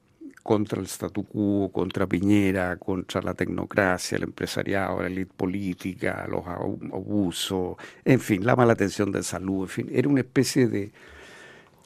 contra 0.44 0.80
el 0.80 0.88
statu 0.88 1.26
quo, 1.26 1.70
contra 1.74 2.08
Piñera, 2.08 2.78
contra 2.78 3.22
la 3.22 3.34
tecnocracia, 3.34 4.16
el 4.16 4.24
empresariado, 4.24 5.02
la 5.02 5.08
élite 5.08 5.34
política, 5.36 6.26
los 6.30 6.48
abusos, 6.48 7.76
en 8.06 8.22
fin, 8.22 8.46
la 8.46 8.56
mala 8.56 8.72
atención 8.72 9.12
de 9.12 9.24
salud, 9.24 9.64
en 9.64 9.70
fin, 9.70 9.90
era 9.92 10.08
una 10.08 10.22
especie 10.22 10.68
de... 10.68 10.92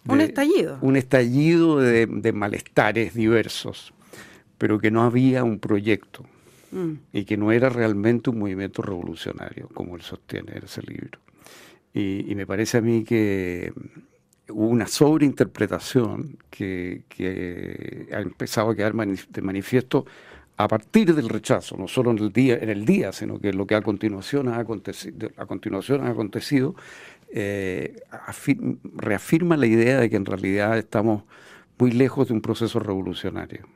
un 0.06 0.22
estallido. 0.22 0.78
Un 0.82 0.96
estallido 0.96 1.80
de, 1.80 2.32
malestares 2.34 3.16
diversos, 3.16 3.94
pero 4.60 4.78
que 4.78 4.92
no 4.92 5.02
había 5.02 5.44
un 5.44 5.58
proyecto 5.58 6.24
mm. 6.72 6.92
y 7.14 7.26
que 7.26 7.38
no 7.38 7.52
era 7.52 7.70
realmente 7.70 8.30
un 8.30 8.38
movimiento 8.38 8.84
revolucionario, 8.84 9.70
como 9.74 9.96
él 9.96 10.04
sostiene 10.04 10.52
en 10.58 10.66
ese 10.66 10.84
libro. 10.84 11.18
y 11.96 12.32
me 12.36 12.46
parece 12.46 12.78
a 12.78 12.82
mí 12.82 13.04
que 13.04 13.74
hubo 14.52 14.68
una 14.68 14.88
sobreinterpretación 14.88 16.38
que, 16.50 17.04
que 17.10 18.08
ha 18.14 18.20
empezado 18.20 18.70
a 18.70 18.76
quedar 18.76 18.94
de 18.94 19.42
manifiesto 19.42 20.06
a 20.58 20.68
partir 20.68 21.16
del 21.16 21.30
rechazo, 21.30 21.76
no 21.78 21.88
solo 21.88 22.12
en 22.12 22.20
el 22.20 22.32
día, 22.32 22.58
en 22.58 22.70
el 22.70 22.86
día 22.86 23.12
sino 23.12 23.40
que 23.40 23.52
lo 23.54 23.66
que 23.66 23.76
a 23.76 23.82
continuación 23.82 24.48
ha 24.48 24.58
acontecido, 24.58 25.30
a 25.38 25.46
continuación 25.46 26.06
ha 26.06 26.10
acontecido 26.10 26.76
eh, 27.34 28.02
reafirma 28.96 29.56
la 29.56 29.66
idea 29.66 30.00
de 30.00 30.10
que 30.10 30.18
en 30.18 30.26
realidad 30.26 30.78
estamos 30.78 31.24
muy 31.78 31.92
lejos 31.92 32.28
de 32.28 32.34
un 32.34 32.42
proceso 32.42 32.80
revolucionario. 32.80 33.68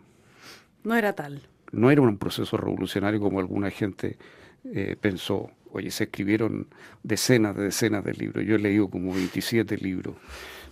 No 0.84 0.96
era 0.96 1.14
tal. 1.14 1.42
No 1.72 1.90
era 1.90 2.02
un 2.02 2.18
proceso 2.18 2.58
revolucionario 2.58 3.20
como 3.20 3.40
alguna 3.40 3.72
gente 3.72 4.18
eh, 4.66 4.96
pensó. 5.00 5.50
Oye, 5.76 5.92
se 5.92 6.06
escribieron 6.06 6.68
decenas 7.04 7.54
de 7.54 7.64
decenas 7.64 8.02
de 8.06 8.14
libros. 8.14 8.46
Yo 8.46 8.56
he 8.56 8.60
leído 8.60 8.90
como 8.90 9.14
27 9.14 9.76
libros 9.76 10.16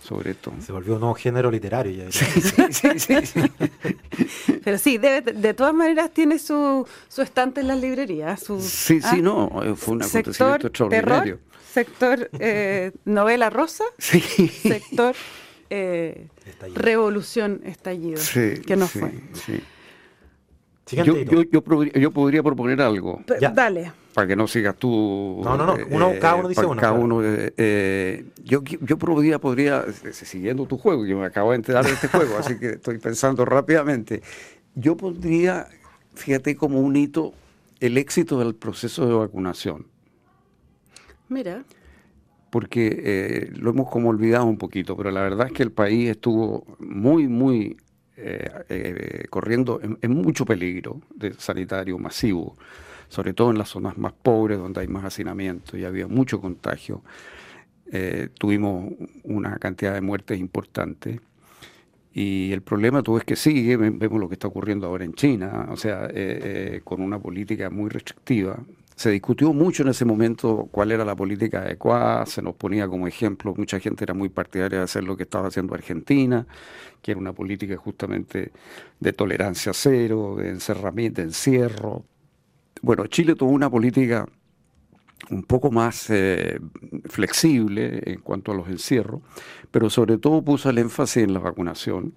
sobre 0.02 0.30
esto. 0.30 0.50
Se 0.64 0.72
volvió 0.72 0.94
un 0.94 1.00
nuevo 1.00 1.14
género 1.14 1.50
literario 1.50 1.92
ya. 1.92 2.10
Sí, 2.10 2.24
sí, 2.70 2.98
sí, 2.98 3.42
Pero 4.64 4.78
sí, 4.78 4.96
de 4.96 5.54
todas 5.54 5.74
maneras 5.74 6.10
tiene 6.10 6.38
su, 6.38 6.88
su 7.08 7.20
estante 7.20 7.60
en 7.60 7.68
las 7.68 7.78
librerías. 7.78 8.42
Su, 8.42 8.62
sí, 8.62 9.02
sí, 9.02 9.06
¿ah? 9.10 9.16
no, 9.16 9.76
fue 9.76 9.94
un 9.96 10.02
acontecimiento 10.04 10.68
extraordinario. 10.68 11.38
sector 11.70 12.30
eh, 12.38 12.92
novela 13.04 13.50
rosa, 13.50 13.84
sector 13.98 15.14
eh, 15.68 16.28
revolución 16.74 17.60
estallido, 17.66 18.22
que 18.66 18.74
no 18.74 18.88
fue. 18.88 19.12
Yo, 20.86 21.16
yo, 21.16 21.42
yo, 21.42 22.10
podría 22.10 22.42
proponer 22.42 22.80
algo. 22.82 23.22
Dale. 23.54 23.92
Para 24.12 24.26
que 24.26 24.36
no 24.36 24.46
sigas 24.46 24.76
tú. 24.76 25.40
No, 25.42 25.56
no, 25.56 25.66
no. 25.66 25.76
Uno, 25.90 26.10
eh, 26.10 26.18
cada 26.18 26.34
uno 26.36 26.48
dice 26.48 26.64
uno. 26.64 26.80
Cada 26.80 26.92
uno, 26.92 27.24
eh, 27.24 27.52
eh, 27.56 28.24
yo, 28.44 28.62
yo 28.62 28.98
podría, 28.98 29.38
podría, 29.38 29.84
siguiendo 30.12 30.66
tu 30.66 30.76
juego, 30.76 31.06
yo 31.06 31.18
me 31.18 31.26
acabo 31.26 31.50
de 31.50 31.56
enterar 31.56 31.84
de 31.84 31.92
este 31.92 32.08
juego, 32.08 32.36
así 32.38 32.58
que 32.58 32.70
estoy 32.70 32.98
pensando 32.98 33.44
rápidamente. 33.46 34.22
Yo 34.74 34.96
pondría, 34.96 35.68
fíjate, 36.14 36.54
como 36.54 36.80
un 36.80 36.96
hito 36.96 37.32
el 37.80 37.96
éxito 37.96 38.38
del 38.38 38.54
proceso 38.54 39.06
de 39.06 39.14
vacunación. 39.14 39.86
Mira. 41.28 41.64
Porque 42.50 43.50
lo 43.54 43.70
hemos 43.70 43.90
como 43.90 44.10
olvidado 44.10 44.44
un 44.44 44.58
poquito, 44.58 44.96
pero 44.96 45.10
la 45.10 45.22
verdad 45.22 45.46
es 45.46 45.52
que 45.54 45.62
el 45.62 45.72
país 45.72 46.10
estuvo 46.10 46.64
muy, 46.78 47.26
muy 47.26 47.78
eh, 48.16 48.48
eh, 48.68 49.26
corriendo 49.28 49.80
en, 49.82 50.10
mucho 50.12 50.46
peligro 50.46 51.00
de 51.14 51.34
sanitario 51.34 51.98
masivo, 51.98 52.56
sobre 53.08 53.34
todo 53.34 53.50
en 53.50 53.58
las 53.58 53.70
zonas 53.70 53.98
más 53.98 54.12
pobres 54.12 54.58
donde 54.58 54.80
hay 54.80 54.88
más 54.88 55.04
hacinamiento 55.04 55.76
y 55.76 55.84
había 55.84 56.06
mucho 56.06 56.40
contagio. 56.40 57.02
Eh, 57.90 58.28
tuvimos 58.38 58.92
una 59.24 59.58
cantidad 59.58 59.94
de 59.94 60.00
muertes 60.00 60.38
importante. 60.38 61.20
Y 62.12 62.52
el 62.52 62.62
problema 62.62 63.02
todo 63.02 63.18
es 63.18 63.24
que 63.24 63.34
sigue, 63.34 63.76
vemos 63.76 64.20
lo 64.20 64.28
que 64.28 64.34
está 64.34 64.46
ocurriendo 64.46 64.86
ahora 64.86 65.04
en 65.04 65.14
China, 65.14 65.66
o 65.70 65.76
sea, 65.76 66.08
con 66.84 67.02
una 67.02 67.18
política 67.18 67.70
muy 67.70 67.90
restrictiva, 67.90 68.62
se 68.96 69.10
discutió 69.10 69.52
mucho 69.52 69.82
en 69.82 69.88
ese 69.88 70.04
momento 70.04 70.68
cuál 70.70 70.92
era 70.92 71.04
la 71.04 71.16
política 71.16 71.62
adecuada, 71.62 72.26
se 72.26 72.42
nos 72.42 72.54
ponía 72.54 72.86
como 72.86 73.08
ejemplo, 73.08 73.54
mucha 73.56 73.80
gente 73.80 74.04
era 74.04 74.14
muy 74.14 74.28
partidaria 74.28 74.78
de 74.78 74.84
hacer 74.84 75.04
lo 75.04 75.16
que 75.16 75.24
estaba 75.24 75.48
haciendo 75.48 75.74
Argentina, 75.74 76.46
que 77.02 77.10
era 77.10 77.20
una 77.20 77.32
política 77.32 77.76
justamente 77.76 78.52
de 79.00 79.12
tolerancia 79.12 79.72
cero, 79.74 80.36
de 80.38 80.50
encerramiento, 80.50 81.20
de 81.20 81.28
encierro. 81.28 82.04
Bueno, 82.82 83.06
Chile 83.08 83.34
tuvo 83.34 83.50
una 83.50 83.68
política 83.68 84.26
un 85.30 85.42
poco 85.42 85.70
más 85.70 86.08
eh, 86.10 86.60
flexible 87.06 88.00
en 88.04 88.20
cuanto 88.20 88.52
a 88.52 88.54
los 88.54 88.68
encierros, 88.68 89.22
pero 89.70 89.90
sobre 89.90 90.18
todo 90.18 90.42
puso 90.42 90.70
el 90.70 90.78
énfasis 90.78 91.24
en 91.24 91.34
la 91.34 91.40
vacunación 91.40 92.14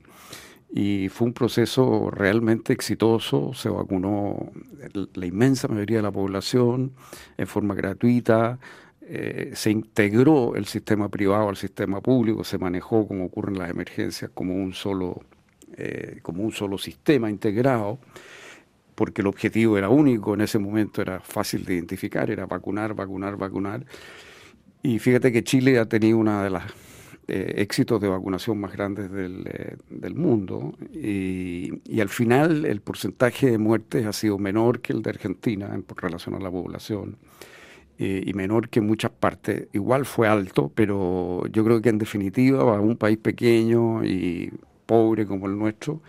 y 0.70 1.10
fue 1.10 1.28
un 1.28 1.34
proceso 1.34 2.12
realmente 2.12 2.74
exitoso, 2.74 3.54
se 3.54 3.70
vacunó 3.70 4.52
la 5.14 5.26
inmensa 5.26 5.68
mayoría 5.68 5.98
de 5.98 6.04
la 6.04 6.12
población 6.12 6.92
en 7.38 7.48
forma 7.48 7.74
gratuita, 7.74 8.60
eh, 9.02 9.52
se 9.54 9.72
integró 9.72 10.56
el 10.56 10.66
sistema 10.66 11.08
privado 11.08 11.48
al 11.48 11.56
sistema 11.56 12.02
público, 12.02 12.44
se 12.44 12.58
manejó 12.58 13.08
como 13.08 13.26
ocurre 13.26 13.54
en 13.54 13.60
las 13.60 13.70
emergencias 13.70 14.30
como 14.34 14.54
un 14.56 14.74
solo, 14.74 15.22
eh, 15.78 16.20
como 16.22 16.44
un 16.44 16.52
solo 16.52 16.78
sistema 16.78 17.30
integrado, 17.30 18.00
porque 18.96 19.22
el 19.22 19.28
objetivo 19.28 19.78
era 19.78 19.88
único, 19.88 20.34
en 20.34 20.42
ese 20.42 20.60
momento 20.60 21.02
era 21.02 21.22
fácil 21.22 21.64
de 21.64 21.76
identificar, 21.76 22.30
era 22.30 22.46
vacunar, 22.46 22.94
vacunar, 22.94 23.38
vacunar. 23.38 23.86
Y 24.84 25.00
fíjate 25.00 25.32
que 25.32 25.44
Chile 25.44 25.80
ha 25.80 25.86
tenido 25.86 26.18
una 26.18 26.44
de 26.44 26.50
las 26.50 26.64
eh, 27.28 27.56
éxitos 27.58 28.00
de 28.00 28.08
vacunación 28.08 28.60
más 28.60 28.72
grandes 28.72 29.12
del, 29.12 29.44
eh, 29.48 29.76
del 29.90 30.16
mundo 30.16 30.74
y, 30.94 31.82
y, 31.86 32.00
al 32.00 32.10
final 32.10 32.66
el 32.66 32.80
porcentaje 32.82 33.52
de 33.52 33.58
muertes 33.58 34.06
ha 34.06 34.14
sido 34.14 34.38
menor 34.38 34.80
que 34.80 34.94
el 34.94 35.02
de 35.02 35.10
Argentina 35.10 35.70
en 35.74 35.86
relación 35.98 36.36
a 36.36 36.40
la 36.40 36.50
población 36.50 37.18
eh, 38.00 38.24
y 38.28 38.34
menor 38.34 38.70
que 38.70 38.80
en 38.80 38.86
muchas 38.86 39.10
partes. 39.10 39.70
Igual 39.74 40.06
fue 40.06 40.28
alto, 40.28 40.72
pero 40.76 41.48
yo 41.48 41.64
creo 41.64 41.82
que 41.82 41.90
en 41.90 41.98
definitiva 41.98 42.64
para 42.64 42.80
un 42.80 42.96
país 42.96 43.18
pequeño 43.18 44.06
y 44.06 44.54
pobre 44.86 45.26
como 45.26 45.48
el 45.48 45.58
nuestro, 45.58 46.02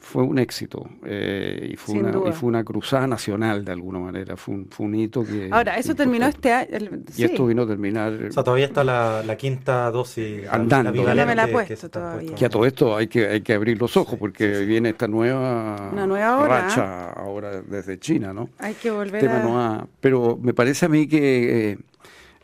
fue 0.00 0.22
un 0.22 0.38
éxito 0.38 0.88
eh, 1.04 1.70
y, 1.72 1.76
fue 1.76 2.00
una, 2.00 2.10
y 2.28 2.32
fue 2.32 2.48
una 2.48 2.64
cruzada 2.64 3.06
nacional 3.06 3.64
de 3.64 3.72
alguna 3.72 3.98
manera, 3.98 4.36
fue 4.36 4.54
un, 4.54 4.66
fue 4.68 4.86
un 4.86 4.94
hito 4.94 5.24
que... 5.24 5.48
Ahora, 5.50 5.76
eso 5.76 5.94
terminó 5.94 6.26
este 6.26 6.52
año. 6.52 6.68
Y 7.16 7.24
esto 7.24 7.46
vino 7.46 7.62
a 7.62 7.66
terminar... 7.66 8.12
O 8.12 8.32
sea, 8.32 8.42
todavía 8.42 8.66
está 8.66 8.82
la, 8.82 9.22
la 9.24 9.36
quinta 9.36 9.90
dosis 9.90 10.48
andando. 10.48 10.92
no 10.92 11.26
me 11.26 11.34
la 11.34 11.44
he 11.44 11.48
puesto 11.48 11.88
todavía. 11.90 12.34
Que 12.34 12.46
a 12.46 12.48
todo 12.48 12.66
esto 12.66 12.96
hay 12.96 13.08
que, 13.08 13.28
hay 13.28 13.40
que 13.42 13.52
abrir 13.52 13.78
los 13.78 13.96
ojos 13.96 14.18
porque 14.18 14.64
viene 14.64 14.90
esta 14.90 15.06
nueva, 15.06 15.90
una 15.92 16.06
nueva 16.06 16.48
racha 16.48 17.10
ahora 17.10 17.62
desde 17.62 17.98
China, 17.98 18.32
¿no? 18.32 18.50
Hay 18.58 18.74
que 18.74 18.90
volver 18.90 19.28
a... 19.28 19.86
Pero 20.00 20.38
me 20.40 20.54
parece 20.54 20.86
a 20.86 20.88
mí 20.88 21.06
que... 21.06 21.70
Eh, 21.70 21.78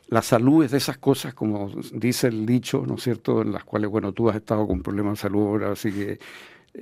la 0.09 0.23
salud 0.23 0.65
es 0.65 0.71
de 0.71 0.77
esas 0.79 0.99
cosas, 0.99 1.35
como 1.35 1.69
dice 1.93 2.29
el 2.29 2.47
dicho, 2.47 2.85
¿no 2.87 2.95
es 2.95 3.03
cierto?, 3.03 3.43
en 3.43 3.53
las 3.53 3.65
cuales, 3.65 3.91
bueno, 3.91 4.13
tú 4.13 4.31
has 4.31 4.37
estado 4.37 4.65
con 4.65 4.81
problemas 4.81 5.15
de 5.15 5.23
salud 5.23 5.49
ahora, 5.49 5.73
así 5.73 5.91
que 5.91 6.21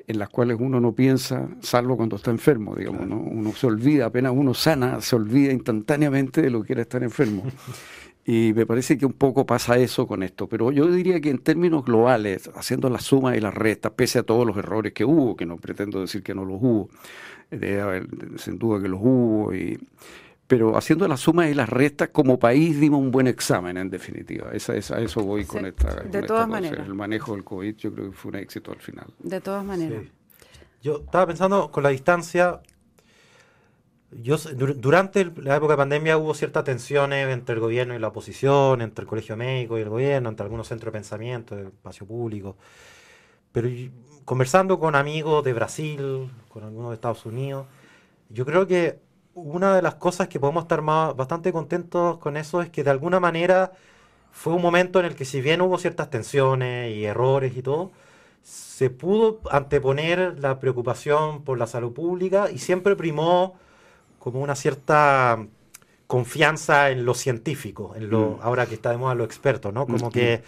en 0.06 0.18
las 0.18 0.28
cuales 0.28 0.56
uno 0.60 0.80
no 0.80 0.92
piensa, 0.92 1.48
salvo 1.60 1.96
cuando 1.96 2.16
está 2.16 2.30
enfermo, 2.30 2.74
digamos, 2.74 3.06
¿no? 3.06 3.16
Uno 3.16 3.52
se 3.52 3.66
olvida, 3.66 4.06
apenas 4.06 4.32
uno 4.34 4.54
sana, 4.54 5.00
se 5.00 5.16
olvida 5.16 5.52
instantáneamente 5.52 6.42
de 6.42 6.50
lo 6.50 6.62
que 6.62 6.72
era 6.72 6.82
estar 6.82 7.02
enfermo. 7.02 7.44
Y 8.26 8.54
me 8.54 8.64
parece 8.64 8.96
que 8.96 9.04
un 9.04 9.12
poco 9.12 9.44
pasa 9.44 9.76
eso 9.76 10.06
con 10.06 10.22
esto. 10.22 10.48
Pero 10.48 10.72
yo 10.72 10.86
diría 10.86 11.20
que 11.20 11.28
en 11.28 11.40
términos 11.40 11.84
globales, 11.84 12.50
haciendo 12.54 12.88
la 12.88 12.98
suma 12.98 13.36
y 13.36 13.40
la 13.40 13.50
resta, 13.50 13.92
pese 13.92 14.18
a 14.18 14.22
todos 14.22 14.46
los 14.46 14.56
errores 14.56 14.94
que 14.94 15.04
hubo, 15.04 15.36
que 15.36 15.44
no 15.44 15.58
pretendo 15.58 16.00
decir 16.00 16.22
que 16.22 16.34
no 16.34 16.46
los 16.46 16.56
hubo, 16.58 16.88
sin 18.38 18.58
duda 18.58 18.80
que 18.80 18.88
los 18.88 19.00
hubo, 19.02 19.54
y, 19.54 19.78
pero 20.46 20.76
haciendo 20.76 21.08
las 21.08 21.20
sumas 21.20 21.50
y 21.50 21.54
las 21.54 21.68
restas, 21.68 22.10
como 22.10 22.38
país 22.38 22.78
dimos 22.78 23.00
un 23.00 23.10
buen 23.10 23.26
examen, 23.26 23.76
en 23.78 23.88
definitiva. 23.88 24.50
Esa, 24.52 24.76
esa, 24.76 25.00
eso 25.00 25.22
voy 25.22 25.44
con 25.44 25.64
esta. 25.64 26.02
De 26.02 26.22
todas 26.22 26.46
maneras. 26.46 26.86
El 26.86 26.94
manejo 26.94 27.32
del 27.32 27.44
COVID 27.44 27.76
yo 27.76 27.92
creo 27.92 28.10
que 28.10 28.16
fue 28.16 28.30
un 28.30 28.36
éxito 28.36 28.70
al 28.72 28.80
final. 28.80 29.06
De 29.18 29.40
todas 29.40 29.64
maneras. 29.64 30.04
Yo 30.82 30.98
estaba 30.98 31.26
pensando 31.26 31.70
con 31.70 31.82
la 31.82 31.88
distancia. 31.88 32.60
Yo, 34.10 34.36
durante 34.36 35.24
la 35.24 35.56
época 35.56 35.72
de 35.72 35.76
pandemia 35.78 36.18
hubo 36.18 36.34
ciertas 36.34 36.62
tensiones 36.62 37.26
entre 37.28 37.54
el 37.54 37.60
gobierno 37.60 37.96
y 37.96 37.98
la 37.98 38.08
oposición, 38.08 38.82
entre 38.82 39.02
el 39.04 39.08
colegio 39.08 39.36
médico 39.36 39.78
y 39.78 39.80
el 39.80 39.88
gobierno, 39.88 40.28
entre 40.28 40.44
algunos 40.44 40.68
centros 40.68 40.92
de 40.92 40.98
pensamiento, 40.98 41.56
de 41.56 41.64
espacio 41.64 42.06
público. 42.06 42.56
Pero 43.50 43.68
conversando 44.26 44.78
con 44.78 44.94
amigos 44.94 45.42
de 45.42 45.52
Brasil, 45.54 46.30
con 46.48 46.64
algunos 46.64 46.90
de 46.90 46.94
Estados 46.96 47.24
Unidos, 47.24 47.66
yo 48.28 48.44
creo 48.44 48.66
que 48.66 48.98
una 49.34 49.74
de 49.74 49.82
las 49.82 49.96
cosas 49.96 50.28
que 50.28 50.40
podemos 50.40 50.64
estar 50.64 50.82
más, 50.82 51.14
bastante 51.16 51.52
contentos 51.52 52.18
con 52.18 52.36
eso 52.36 52.62
es 52.62 52.70
que 52.70 52.84
de 52.84 52.90
alguna 52.90 53.20
manera 53.20 53.72
fue 54.32 54.52
un 54.52 54.62
momento 54.62 55.00
en 55.00 55.06
el 55.06 55.14
que 55.14 55.24
si 55.24 55.40
bien 55.40 55.60
hubo 55.60 55.78
ciertas 55.78 56.10
tensiones 56.10 56.94
y 56.94 57.04
errores 57.04 57.56
y 57.56 57.62
todo, 57.62 57.92
se 58.42 58.90
pudo 58.90 59.40
anteponer 59.50 60.38
la 60.38 60.58
preocupación 60.60 61.42
por 61.44 61.58
la 61.58 61.66
salud 61.66 61.92
pública 61.92 62.50
y 62.50 62.58
siempre 62.58 62.96
primó 62.96 63.54
como 64.18 64.40
una 64.40 64.54
cierta 64.54 65.46
confianza 66.06 66.90
en 66.90 67.04
lo 67.04 67.14
científico, 67.14 67.94
en 67.96 68.10
lo, 68.10 68.30
mm. 68.30 68.38
ahora 68.42 68.66
que 68.66 68.74
está 68.74 68.90
de 68.90 68.98
moda 68.98 69.14
lo 69.14 69.24
experto, 69.24 69.72
¿no? 69.72 69.86
Como 69.86 70.08
mm, 70.08 70.12
que 70.12 70.42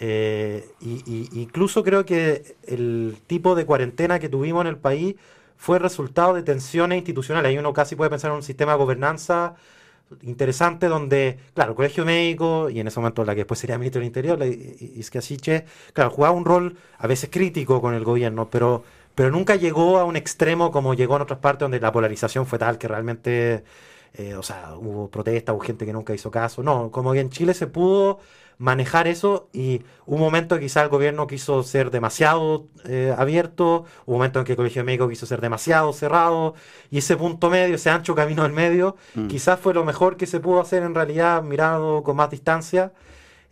eh, 0.00 0.68
incluso 0.80 1.84
creo 1.84 2.04
que 2.04 2.56
el 2.66 3.16
tipo 3.26 3.54
de 3.54 3.64
cuarentena 3.64 4.18
que 4.18 4.28
tuvimos 4.28 4.62
en 4.62 4.66
el 4.66 4.76
país 4.76 5.16
fue 5.64 5.78
resultado 5.78 6.34
de 6.34 6.42
tensiones 6.42 6.98
institucionales. 6.98 7.48
Ahí 7.48 7.56
uno 7.56 7.72
casi 7.72 7.96
puede 7.96 8.10
pensar 8.10 8.30
en 8.30 8.36
un 8.36 8.42
sistema 8.42 8.72
de 8.72 8.78
gobernanza 8.78 9.54
interesante 10.22 10.88
donde, 10.88 11.38
claro, 11.54 11.70
el 11.70 11.76
colegio 11.76 12.04
médico, 12.04 12.68
y 12.68 12.80
en 12.80 12.86
ese 12.86 13.00
momento 13.00 13.24
la 13.24 13.32
que 13.34 13.40
después 13.40 13.60
sería 13.60 13.78
ministro 13.78 14.00
del 14.00 14.06
Interior, 14.08 14.44
Iscasiche, 14.44 15.64
claro, 15.94 16.10
jugaba 16.10 16.34
un 16.34 16.44
rol 16.44 16.76
a 16.98 17.06
veces 17.06 17.30
crítico 17.32 17.80
con 17.80 17.94
el 17.94 18.04
gobierno, 18.04 18.50
pero, 18.50 18.84
pero 19.14 19.30
nunca 19.30 19.56
llegó 19.56 19.98
a 19.98 20.04
un 20.04 20.16
extremo 20.16 20.70
como 20.70 20.92
llegó 20.92 21.16
en 21.16 21.22
otras 21.22 21.38
partes 21.38 21.60
donde 21.60 21.80
la 21.80 21.92
polarización 21.92 22.44
fue 22.46 22.58
tal 22.58 22.76
que 22.76 22.86
realmente 22.86 23.64
eh, 24.12 24.34
o 24.34 24.42
sea, 24.42 24.76
hubo 24.76 25.08
protestas, 25.10 25.54
hubo 25.54 25.62
gente 25.64 25.86
que 25.86 25.94
nunca 25.94 26.14
hizo 26.14 26.30
caso. 26.30 26.62
No, 26.62 26.90
como 26.90 27.12
que 27.14 27.20
en 27.20 27.30
Chile 27.30 27.54
se 27.54 27.66
pudo 27.66 28.20
manejar 28.58 29.08
eso 29.08 29.48
y 29.52 29.82
un 30.06 30.20
momento 30.20 30.58
quizá 30.58 30.82
el 30.82 30.88
gobierno 30.88 31.26
quiso 31.26 31.62
ser 31.62 31.90
demasiado 31.90 32.66
eh, 32.86 33.14
abierto, 33.16 33.84
un 34.06 34.14
momento 34.14 34.38
en 34.38 34.44
que 34.44 34.52
el 34.52 34.56
Colegio 34.56 34.84
Médico 34.84 35.08
quiso 35.08 35.26
ser 35.26 35.40
demasiado 35.40 35.92
cerrado 35.92 36.54
y 36.90 36.98
ese 36.98 37.16
punto 37.16 37.50
medio, 37.50 37.74
ese 37.74 37.90
ancho 37.90 38.14
camino 38.14 38.42
del 38.42 38.52
medio, 38.52 38.96
mm. 39.14 39.28
quizás 39.28 39.58
fue 39.58 39.74
lo 39.74 39.84
mejor 39.84 40.16
que 40.16 40.26
se 40.26 40.40
pudo 40.40 40.60
hacer 40.60 40.82
en 40.82 40.94
realidad 40.94 41.42
mirando 41.42 42.02
con 42.04 42.16
más 42.16 42.30
distancia 42.30 42.92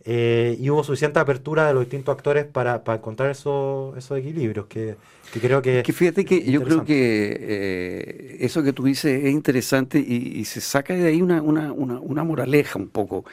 eh, 0.05 0.57
y 0.59 0.69
hubo 0.69 0.83
suficiente 0.83 1.19
apertura 1.19 1.65
de 1.65 1.73
los 1.73 1.83
distintos 1.83 2.13
actores 2.13 2.45
para, 2.45 2.83
para 2.83 2.97
encontrar 2.97 3.31
esos, 3.31 3.97
esos 3.97 4.17
equilibrios 4.17 4.65
que, 4.65 4.97
creo 5.31 5.61
que... 5.61 5.81
que 5.81 5.93
fíjate 5.93 6.25
que 6.25 6.43
yo 6.43 6.61
creo 6.61 6.83
que 6.83 7.37
eh, 7.39 8.37
eso 8.41 8.61
que 8.63 8.73
tú 8.73 8.83
dices 8.83 9.23
es 9.23 9.31
interesante 9.31 9.99
y, 9.99 10.43
se 10.43 10.59
saca 10.59 10.93
de 10.93 11.07
ahí 11.07 11.21
una, 11.21 11.41
una, 11.41 11.71
una, 11.71 12.01
una 12.01 12.23
moraleja 12.25 12.77
un 12.77 12.89
poco. 12.89 13.23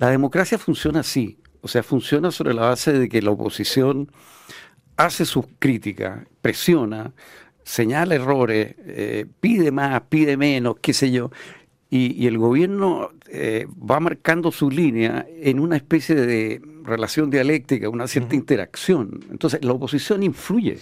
La 0.00 0.08
democracia 0.08 0.56
funciona 0.56 1.00
así, 1.00 1.36
o 1.60 1.68
sea, 1.68 1.82
funciona 1.82 2.30
sobre 2.30 2.54
la 2.54 2.62
base 2.62 2.90
de 2.94 3.06
que 3.10 3.20
la 3.20 3.32
oposición 3.32 4.10
hace 4.96 5.26
sus 5.26 5.44
críticas, 5.58 6.26
presiona, 6.40 7.12
señala 7.64 8.14
errores, 8.14 8.76
eh, 8.78 9.26
pide 9.40 9.70
más, 9.70 10.00
pide 10.08 10.38
menos, 10.38 10.76
qué 10.80 10.94
sé 10.94 11.10
yo, 11.10 11.30
y, 11.90 12.26
el 12.26 12.38
gobierno 12.38 13.10
eh, 13.28 13.66
va 13.78 14.00
marcando 14.00 14.50
su 14.52 14.70
línea 14.70 15.26
en 15.28 15.60
una 15.60 15.76
especie 15.76 16.14
de 16.14 16.62
relación 16.82 17.28
dialéctica, 17.28 17.90
una 17.90 18.08
cierta 18.08 18.34
interacción. 18.34 19.20
Entonces, 19.30 19.62
la 19.62 19.72
oposición 19.72 20.22
influye 20.22 20.78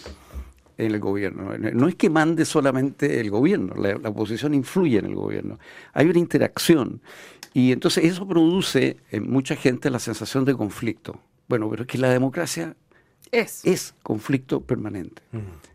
en 0.78 0.94
el 0.94 1.00
gobierno. 1.00 1.58
No 1.58 1.88
es 1.88 1.96
que 1.96 2.08
mande 2.08 2.44
solamente 2.44 3.20
el 3.20 3.30
gobierno, 3.30 3.74
la, 3.74 3.96
oposición 4.08 4.54
influye 4.54 4.98
en 4.98 5.06
el 5.06 5.14
gobierno. 5.14 5.58
Hay 5.92 6.06
una 6.06 6.18
interacción. 6.18 7.02
Y 7.52 7.72
entonces 7.72 8.04
eso 8.04 8.26
produce 8.26 8.98
en 9.10 9.30
mucha 9.30 9.56
gente 9.56 9.90
la 9.90 9.98
sensación 9.98 10.44
de 10.44 10.54
conflicto. 10.54 11.20
Bueno, 11.48 11.68
pero 11.68 11.82
es 11.82 11.88
que 11.88 11.98
la 11.98 12.10
democracia 12.10 12.76
es, 13.30 13.64
es 13.64 13.94
conflicto 14.02 14.60
permanente. 14.60 15.22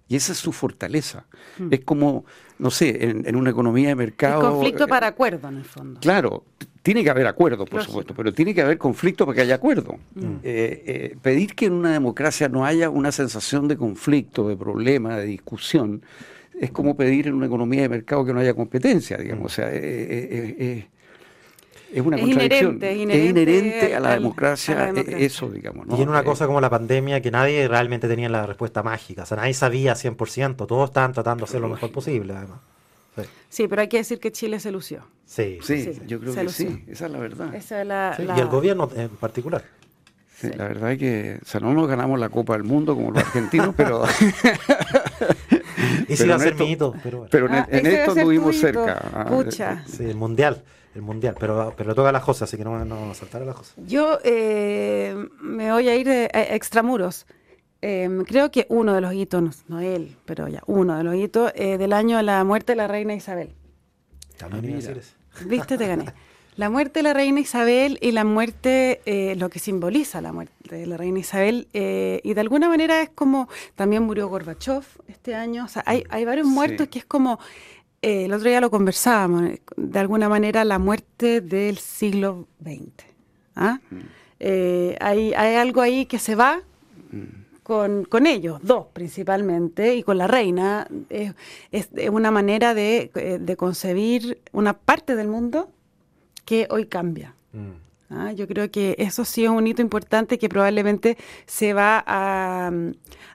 Y 0.07 0.15
esa 0.15 0.33
es 0.33 0.37
su 0.37 0.51
fortaleza. 0.51 1.25
Es 1.71 1.81
como, 1.81 2.25
no 2.59 2.69
sé, 2.69 3.09
en, 3.09 3.35
una 3.35 3.49
economía 3.49 3.89
de 3.89 3.95
mercado... 3.95 4.51
conflicto 4.51 4.87
para 4.87 5.07
acuerdo, 5.07 5.47
en 5.47 5.57
el 5.57 5.65
fondo. 5.65 5.99
Claro, 5.99 6.43
tiene 6.81 7.03
que 7.03 7.09
haber 7.09 7.27
acuerdo, 7.27 7.65
por 7.65 7.83
supuesto, 7.83 8.13
pero 8.13 8.33
tiene 8.33 8.53
que 8.53 8.61
haber 8.61 8.77
conflicto 8.77 9.25
para 9.25 9.35
que 9.35 9.41
haya 9.41 9.55
acuerdo. 9.55 9.97
Eh, 10.43 10.83
eh, 10.85 11.17
pedir 11.21 11.55
que 11.55 11.65
en 11.65 11.73
una 11.73 11.93
democracia 11.93 12.49
no 12.49 12.65
haya 12.65 12.89
una 12.89 13.11
sensación 13.11 13.67
de 13.67 13.77
conflicto, 13.77 14.47
de 14.49 14.57
problema, 14.57 15.17
de 15.17 15.25
discusión, 15.25 16.03
es 16.59 16.71
como 16.71 16.95
pedir 16.95 17.27
en 17.27 17.33
una 17.33 17.47
economía 17.47 17.81
de 17.83 17.89
mercado 17.89 18.25
que 18.25 18.33
no 18.33 18.39
haya 18.39 18.53
competencia, 18.53 19.17
digamos. 19.17 19.45
O 19.45 19.55
sea, 19.55 19.69
eh, 19.71 20.87
es 21.93 22.01
una 22.01 22.17
contradicción. 22.17 22.79
es 22.81 22.97
inherente 22.97 23.95
a 23.95 23.99
la, 23.99 24.13
democracia, 24.13 24.89
e, 24.95 25.25
eso, 25.25 25.49
digamos. 25.49 25.87
Y 25.97 26.01
en 26.01 26.09
una 26.09 26.21
eh, 26.21 26.23
cosa 26.23 26.47
como 26.47 26.59
la 26.59 26.69
pandemia, 26.69 27.21
que 27.21 27.29
nadie 27.29 27.67
realmente 27.67 28.07
tenía 28.07 28.29
la 28.29 28.45
respuesta 28.45 28.81
mágica, 28.81 29.23
o 29.23 29.25
sea, 29.25 29.37
nadie 29.37 29.53
sabía 29.53 29.93
100%, 29.93 30.55
todos 30.67 30.89
estaban 30.89 31.13
tratando 31.13 31.45
de 31.45 31.49
hacer 31.49 31.61
lo 31.61 31.69
mejor 31.69 31.91
posible, 31.91 32.33
además. 32.33 32.59
Sí. 33.49 33.67
pero 33.67 33.83
hay 33.83 33.87
que 33.89 33.97
decir 33.97 34.19
que 34.19 34.31
Chile 34.31 34.59
se 34.59 34.71
lució. 34.71 35.05
Sí, 35.25 35.59
sí, 35.61 35.91
yo 36.07 36.19
creo 36.19 36.33
que 36.33 36.49
sí, 36.49 36.83
esa 36.87 37.05
es 37.05 37.11
la 37.11 37.19
verdad. 37.19 37.53
Y 38.35 38.39
el 38.39 38.47
gobierno 38.47 38.89
en 38.95 39.09
particular. 39.09 39.63
Sí, 40.35 40.49
la 40.57 40.67
verdad 40.67 40.91
es 40.91 40.99
que, 40.99 41.39
o 41.41 41.45
sea, 41.45 41.59
no 41.61 41.73
nos 41.73 41.87
ganamos 41.87 42.19
la 42.19 42.29
Copa 42.29 42.53
del 42.53 42.63
Mundo 42.63 42.95
como 42.95 43.11
los 43.11 43.23
argentinos, 43.23 43.73
pero... 43.77 44.03
y 46.07 46.15
si 46.15 46.27
va 46.27 46.35
a 46.35 46.39
ser 46.39 46.55
mito, 46.55 46.93
pero, 47.03 47.27
pero 47.29 47.47
en, 47.47 47.53
ah, 47.53 47.67
esto 47.69 48.15
estuvimos 48.15 48.55
cerca. 48.57 49.01
Ah, 49.13 49.25
Pucha. 49.25 49.83
Sí, 49.87 50.03
el 50.03 50.15
mundial 50.15 50.63
el 50.95 51.01
mundial, 51.01 51.35
pero, 51.39 51.73
pero 51.75 51.95
toca 51.95 52.11
las 52.11 52.23
cosas, 52.23 52.49
así 52.49 52.57
que 52.57 52.63
no, 52.63 52.85
no 52.85 52.95
vamos 52.95 53.17
a 53.17 53.19
saltar 53.19 53.41
a 53.41 53.45
las 53.45 53.55
cosas. 53.55 53.73
Yo 53.77 54.19
eh, 54.23 55.15
me 55.41 55.71
voy 55.71 55.89
a 55.89 55.95
ir 55.95 56.07
de, 56.07 56.29
extramuros. 56.33 57.25
Em, 57.81 58.23
creo 58.23 58.51
que 58.51 58.65
uno 58.69 58.93
de 58.93 59.01
los 59.01 59.13
hitos, 59.13 59.63
no, 59.67 59.81
él, 59.81 60.15
pero 60.25 60.47
ya, 60.47 60.61
uno 60.67 60.97
de 60.97 61.03
los 61.03 61.15
hitos 61.15 61.51
eh, 61.55 61.77
del 61.77 61.93
año 61.93 62.17
de 62.17 62.23
la 62.23 62.43
muerte 62.43 62.73
de 62.73 62.75
la 62.77 62.87
reina 62.87 63.13
Isabel. 63.13 63.53
También 64.37 64.79
Viste, 65.45 65.77
te 65.77 65.87
gané. 65.87 66.05
La 66.55 66.69
muerte 66.69 66.99
de 66.99 67.03
la 67.03 67.13
reina 67.13 67.39
Isabel 67.39 67.97
y 68.01 68.11
la 68.11 68.23
muerte, 68.23 69.01
eh, 69.05 69.35
lo 69.35 69.49
que 69.49 69.59
simboliza 69.59 70.21
la 70.21 70.31
muerte 70.31 70.77
de 70.77 70.85
la 70.85 70.97
reina 70.97 71.19
Isabel, 71.19 71.67
y 71.73 72.33
de 72.33 72.41
alguna 72.41 72.69
manera 72.69 73.01
es 73.01 73.09
como, 73.09 73.49
también 73.75 74.03
murió 74.03 74.27
Gorbachev 74.27 74.83
este 75.07 75.35
año, 75.35 75.65
o 75.65 75.67
sea, 75.67 75.83
hay, 75.85 76.03
hay 76.09 76.25
varios 76.25 76.47
muertos 76.47 76.87
que 76.87 76.99
es 76.99 77.05
como 77.05 77.39
eh, 78.03 78.25
el 78.25 78.33
otro 78.33 78.49
día 78.49 78.59
lo 78.59 78.69
conversábamos, 78.69 79.43
eh, 79.43 79.61
de 79.77 79.99
alguna 79.99 80.27
manera 80.27 80.65
la 80.65 80.77
muerte 80.77 81.39
del 81.39 81.77
siglo 81.77 82.47
XX. 82.61 83.05
¿ah? 83.55 83.79
Mm. 83.89 83.97
Eh, 84.41 84.97
hay, 84.99 85.33
algo 85.33 85.79
ahí 85.79 86.05
que 86.05 86.19
se 86.19 86.35
va 86.35 86.63
mm. 87.11 87.63
con, 87.63 88.27
ellos, 88.27 88.59
dos 88.61 88.87
principalmente, 88.91 89.95
y 89.95 90.03
con 90.03 90.17
la 90.17 90.27
reina. 90.27 90.85
Es, 91.09 91.33
una 92.11 92.29
manera 92.29 92.73
de, 92.73 93.55
concebir 93.57 94.41
una 94.51 94.73
parte 94.73 95.15
del 95.15 95.29
mundo 95.29 95.71
que 96.53 96.67
hoy 96.69 96.85
cambia. 96.85 97.33
Mm. 97.51 98.13
¿ah? 98.13 98.31
Yo 98.33 98.47
creo 98.47 98.69
que 98.69 98.95
eso 98.99 99.25
sí 99.25 99.43
es 99.43 99.49
un 99.49 99.65
hito 99.65 99.81
importante 99.81 100.37
que 100.37 100.49
probablemente 100.49 101.17
se 101.45 101.73
va 101.73 102.03
a, 102.05 102.71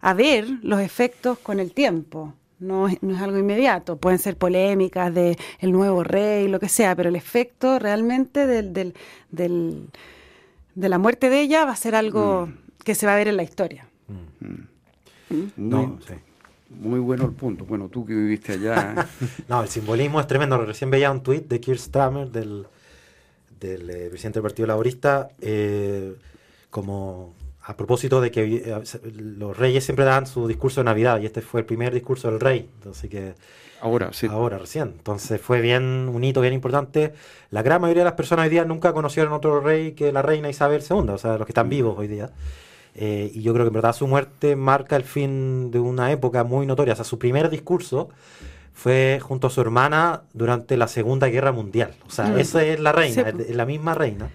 a 0.00 0.14
ver 0.14 0.46
los 0.62 0.80
efectos 0.80 1.38
con 1.38 1.58
el 1.58 1.72
tiempo 1.72 2.34
no, 2.60 2.88
no 3.02 3.14
es 3.14 3.22
algo 3.22 3.38
inmediato. 3.38 3.96
Pueden 3.98 4.18
ser 4.18 4.36
polémicas 4.36 5.14
de 5.14 5.38
el 5.60 5.70
nuevo 5.72 6.02
rey, 6.02 6.48
lo 6.48 6.58
que 6.58 6.68
sea, 6.68 6.96
pero 6.96 7.08
el 7.08 7.16
efecto 7.16 7.78
realmente 7.78 8.46
del, 8.46 8.72
del, 8.72 8.94
del 9.30 9.88
de 10.74 10.88
la 10.88 10.98
muerte 10.98 11.28
de 11.28 11.40
ella 11.40 11.64
va 11.64 11.72
a 11.72 11.76
ser 11.76 11.94
algo 11.94 12.46
mm. 12.46 12.82
que 12.84 12.94
se 12.94 13.06
va 13.06 13.14
a 13.14 13.16
ver 13.16 13.28
en 13.28 13.36
la 13.36 13.42
historia. 13.42 13.88
Mm. 14.08 15.34
¿Mm? 15.34 15.52
No, 15.56 15.98
sí. 16.06 16.14
Muy 16.70 17.00
bueno 17.00 17.24
el 17.24 17.32
punto. 17.32 17.64
Bueno, 17.64 17.88
tú 17.88 18.04
que 18.04 18.14
viviste 18.14 18.52
allá. 18.54 19.08
no, 19.48 19.62
el 19.62 19.68
simbolismo 19.68 20.20
es 20.20 20.26
tremendo. 20.26 20.58
Recién 20.64 20.90
veía 20.90 21.10
un 21.10 21.22
tuit 21.22 21.48
de 21.48 21.60
Keir 21.60 21.78
Starmer, 21.78 22.30
del, 22.30 22.66
del 23.60 23.90
eh, 23.90 24.08
presidente 24.08 24.38
del 24.38 24.42
Partido 24.42 24.66
Laborista, 24.66 25.28
eh, 25.40 26.14
como 26.70 27.34
a 27.62 27.76
propósito 27.76 28.20
de 28.20 28.30
que 28.30 28.44
eh, 28.44 28.82
los 29.14 29.56
reyes 29.56 29.84
siempre 29.84 30.04
dan 30.04 30.26
su 30.26 30.48
discurso 30.48 30.80
de 30.80 30.84
Navidad 30.84 31.20
y 31.20 31.26
este 31.26 31.42
fue 31.42 31.60
el 31.60 31.66
primer 31.66 31.92
discurso 31.92 32.30
del 32.30 32.40
rey, 32.40 32.68
entonces 32.78 33.10
que 33.10 33.34
ahora 33.80 34.10
sí. 34.12 34.26
Ahora 34.30 34.58
recién, 34.58 34.94
entonces 34.96 35.40
fue 35.40 35.60
bien 35.60 36.10
un 36.12 36.24
hito 36.24 36.40
bien 36.40 36.54
importante. 36.54 37.12
La 37.50 37.62
gran 37.62 37.80
mayoría 37.80 38.02
de 38.02 38.10
las 38.10 38.14
personas 38.14 38.44
hoy 38.44 38.50
día 38.50 38.64
nunca 38.64 38.92
conocieron 38.92 39.32
otro 39.32 39.60
rey 39.60 39.92
que 39.92 40.12
la 40.12 40.22
reina 40.22 40.48
Isabel 40.48 40.82
II, 40.88 41.10
o 41.10 41.18
sea, 41.18 41.36
los 41.36 41.46
que 41.46 41.52
están 41.52 41.68
vivos 41.68 41.96
hoy 41.98 42.08
día. 42.08 42.30
Eh, 42.94 43.30
y 43.32 43.42
yo 43.42 43.52
creo 43.52 43.64
que 43.64 43.68
en 43.68 43.74
verdad 43.74 43.92
su 43.92 44.08
muerte 44.08 44.56
marca 44.56 44.96
el 44.96 45.04
fin 45.04 45.70
de 45.70 45.78
una 45.78 46.10
época 46.10 46.44
muy 46.44 46.66
notoria. 46.66 46.94
O 46.94 46.96
sea, 46.96 47.04
su 47.04 47.18
primer 47.18 47.48
discurso 47.50 48.08
fue 48.78 49.18
junto 49.20 49.48
a 49.48 49.50
su 49.50 49.60
hermana 49.60 50.22
durante 50.34 50.76
la 50.76 50.86
Segunda 50.86 51.26
Guerra 51.26 51.50
Mundial. 51.50 51.94
O 52.06 52.10
sea, 52.10 52.26
mm. 52.26 52.38
esa 52.38 52.62
es 52.64 52.78
la 52.78 52.92
reina, 52.92 53.28
es 53.28 53.56
la 53.56 53.66
misma 53.66 53.94
reina 53.94 54.30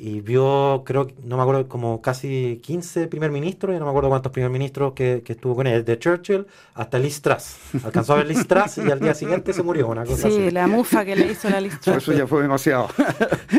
y 0.00 0.20
vio, 0.20 0.84
creo, 0.86 1.08
no 1.24 1.36
me 1.36 1.42
acuerdo, 1.42 1.66
como 1.66 2.00
casi 2.00 2.60
15 2.62 3.08
primer 3.08 3.32
ministros, 3.32 3.74
y 3.74 3.80
no 3.80 3.84
me 3.84 3.90
acuerdo 3.90 4.08
cuántos 4.10 4.30
primer 4.30 4.48
ministros 4.48 4.92
que, 4.92 5.22
que 5.24 5.32
estuvo 5.32 5.56
con 5.56 5.66
él, 5.66 5.84
de 5.84 5.98
Churchill 5.98 6.46
hasta 6.74 7.00
Liz 7.00 7.20
Truss. 7.20 7.56
Alcanzó 7.84 8.12
a 8.12 8.18
ver 8.18 8.28
Liz 8.28 8.46
Truss 8.46 8.78
y 8.78 8.90
al 8.92 9.00
día 9.00 9.12
siguiente 9.14 9.52
se 9.52 9.64
murió, 9.64 9.88
una 9.88 10.04
cosa 10.04 10.30
sí, 10.30 10.52
la 10.52 10.68
mufa 10.68 11.04
que 11.04 11.16
le 11.16 11.32
hizo 11.32 11.50
la 11.50 11.60
Liz 11.60 11.80
Truss. 11.80 11.96
Eso 11.96 12.12
ya 12.12 12.28
fue 12.28 12.42
demasiado. 12.42 12.88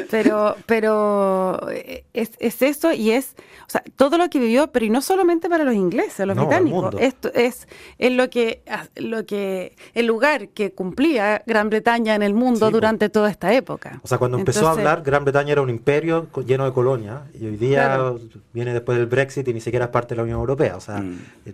pero 0.10 0.56
pero 0.66 1.70
eh, 1.72 2.06
es, 2.14 2.32
es 2.40 2.62
eso 2.62 2.94
y 2.94 3.12
es, 3.12 3.36
o 3.68 3.70
sea, 3.70 3.84
todo 3.98 4.18
lo 4.18 4.30
que 4.30 4.40
vivió, 4.40 4.72
pero 4.72 4.86
y 4.86 4.90
no 4.90 5.02
solamente 5.02 5.50
para 5.50 5.66
los 5.66 5.76
ingleses, 5.76 6.26
los 6.26 6.38
británicos. 6.38 6.96
Esto 7.00 7.32
es, 7.34 7.68
es 7.98 8.12
lo 8.14 8.30
que, 8.30 8.62
lo 8.96 9.26
que, 9.26 9.76
el 9.94 10.06
lugar 10.06 10.50
que 10.50 10.72
cumplía 10.72 11.44
Gran 11.46 11.70
Bretaña 11.70 12.16
en 12.16 12.24
el 12.24 12.34
mundo 12.34 12.72
durante 12.72 13.10
toda 13.10 13.30
esta 13.30 13.54
época. 13.54 14.00
O 14.04 14.08
sea, 14.08 14.18
cuando 14.18 14.38
empezó 14.38 14.70
a 14.70 14.72
hablar, 14.72 15.02
Gran 15.02 15.26
Bretaña 15.26 15.52
era 15.52 15.62
un 15.62 15.70
imperio 15.70 16.29
lleno 16.46 16.66
de 16.66 16.74
colonias 16.74 17.22
y 17.34 17.46
hoy 17.46 17.58
día 17.58 18.14
viene 18.54 18.74
después 18.74 18.98
del 18.98 19.08
Brexit 19.08 19.48
y 19.48 19.54
ni 19.54 19.62
siquiera 19.62 19.86
es 19.86 19.92
parte 19.92 20.10
de 20.10 20.18
la 20.18 20.24
Unión 20.24 20.40
Europea. 20.40 20.76
O 20.76 20.82
sea, 20.82 20.98
mm. 20.98 21.20
eh, 21.46 21.54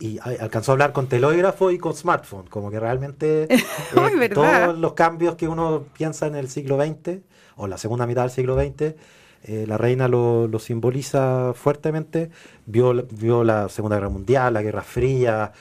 y 0.00 0.18
alcanzó 0.18 0.72
a 0.72 0.74
hablar 0.74 0.92
con 0.92 1.06
telógrafo 1.06 1.70
y 1.70 1.78
con 1.78 1.94
smartphone, 1.94 2.46
como 2.48 2.70
que 2.70 2.80
realmente 2.80 3.48
eh, 3.54 4.28
todos 4.32 4.78
los 4.78 4.92
cambios 4.94 5.36
que 5.36 5.48
uno 5.48 5.84
piensa 5.96 6.26
en 6.26 6.36
el 6.36 6.48
siglo 6.48 6.78
XX 6.80 7.18
o 7.56 7.66
la 7.66 7.78
segunda 7.78 8.06
mitad 8.06 8.22
del 8.22 8.30
siglo 8.30 8.60
XX. 8.60 8.94
Eh, 9.42 9.64
la 9.66 9.78
reina 9.78 10.06
lo, 10.06 10.46
lo, 10.48 10.58
simboliza 10.58 11.54
fuertemente, 11.54 12.30
vio, 12.66 13.06
vio 13.10 13.42
la 13.42 13.70
Segunda 13.70 13.96
Guerra 13.96 14.10
Mundial, 14.10 14.52
la 14.52 14.60
Guerra 14.60 14.82
Fría, 14.82 15.52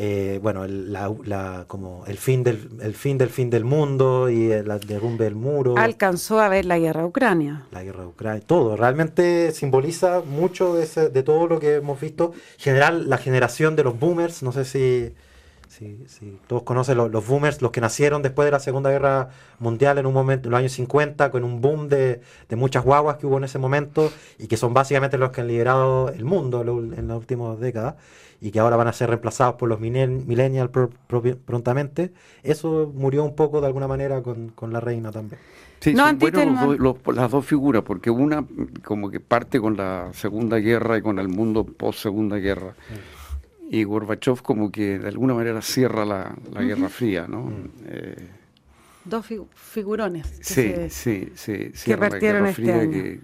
eh, 0.00 0.38
bueno, 0.40 0.64
el, 0.64 0.92
la, 0.92 1.64
como 1.66 2.04
el 2.06 2.18
fin 2.18 2.44
del 2.44 2.68
el 2.80 2.94
fin 2.94 3.18
del 3.18 3.30
fin 3.30 3.50
del 3.50 3.64
mundo 3.64 4.30
y 4.30 4.52
el, 4.52 4.68
derrumbe 4.86 5.24
del 5.24 5.34
muro. 5.34 5.76
Alcanzó 5.76 6.38
a 6.38 6.48
ver 6.48 6.66
la 6.66 6.78
guerra 6.78 7.00
de 7.00 7.08
Ucrania. 7.08 7.66
La 7.72 7.82
guerra 7.82 8.02
de 8.02 8.06
Ucrania, 8.06 8.40
todo. 8.46 8.76
Realmente 8.76 9.50
simboliza 9.50 10.22
mucho 10.24 10.76
de, 10.76 10.84
ese, 10.84 11.08
de 11.08 11.22
todo 11.24 11.48
lo 11.48 11.58
que 11.58 11.74
hemos 11.74 12.00
visto. 12.00 12.32
general, 12.58 13.10
la 13.10 13.18
generación 13.18 13.74
de 13.74 13.82
los 13.82 13.98
boomers, 13.98 14.44
no 14.44 14.52
sé 14.52 14.64
si 14.64 15.12
Sí, 15.78 15.96
sí. 16.08 16.36
Todos 16.48 16.64
conocen 16.64 16.96
los, 16.96 17.26
boomers, 17.26 17.62
los 17.62 17.70
que 17.70 17.80
nacieron 17.80 18.20
después 18.20 18.46
de 18.46 18.50
la 18.50 18.58
Segunda 18.58 18.90
Guerra 18.90 19.28
Mundial 19.60 19.98
en 19.98 20.06
un 20.06 20.12
momento, 20.12 20.48
en 20.48 20.50
los 20.50 20.58
años 20.58 20.72
50, 20.72 21.30
con 21.30 21.44
un 21.44 21.60
boom 21.60 21.88
de, 21.88 22.20
muchas 22.56 22.84
guaguas 22.84 23.18
que 23.18 23.26
hubo 23.26 23.38
en 23.38 23.44
ese 23.44 23.60
momento 23.60 24.10
y 24.38 24.48
que 24.48 24.56
son 24.56 24.74
básicamente 24.74 25.18
los 25.18 25.30
que 25.30 25.40
han 25.40 25.46
liderado 25.46 26.08
el 26.08 26.24
mundo 26.24 26.62
en 26.62 27.06
las 27.06 27.16
últimas 27.16 27.60
décadas 27.60 27.94
y 28.40 28.50
que 28.50 28.58
ahora 28.58 28.76
van 28.76 28.88
a 28.88 28.92
ser 28.92 29.10
reemplazados 29.10 29.54
por 29.54 29.68
los 29.68 29.78
millennials 29.78 30.70
prontamente. 31.44 32.12
Eso 32.42 32.92
murió 32.92 33.22
un 33.22 33.36
poco 33.36 33.60
de 33.60 33.68
alguna 33.68 33.86
manera 33.86 34.20
con, 34.22 34.52
la 34.72 34.80
reina 34.80 35.12
también. 35.12 35.40
Sí, 35.78 35.94
son 35.94 36.18
buenos 36.18 36.98
las 37.14 37.30
dos 37.30 37.46
figuras, 37.46 37.84
porque 37.84 38.10
una 38.10 38.44
como 38.84 39.12
que 39.12 39.20
parte 39.20 39.60
con 39.60 39.76
la 39.76 40.08
Segunda 40.12 40.56
Guerra 40.56 40.98
y 40.98 41.02
con 41.02 41.20
el 41.20 41.28
mundo 41.28 41.62
post 41.62 42.00
Segunda 42.00 42.36
Guerra 42.38 42.74
y 43.70 43.84
Gorbachev 43.84 44.42
como 44.42 44.72
que 44.72 44.98
de 44.98 45.08
alguna 45.08 45.34
manera 45.34 45.60
cierra 45.62 46.04
la, 46.04 46.34
Guerra 46.60 46.88
Fría, 46.88 47.26
¿no? 47.28 47.42
Mm. 47.42 47.70
Eh, 47.86 48.28
Dos 49.04 49.26
figurones. 49.54 50.26
sí, 50.42 50.74
sí, 50.90 51.32
sí, 51.34 51.72
que 51.84 51.96
partieron 51.96 52.46
este 52.46 52.72
año. 52.72 53.20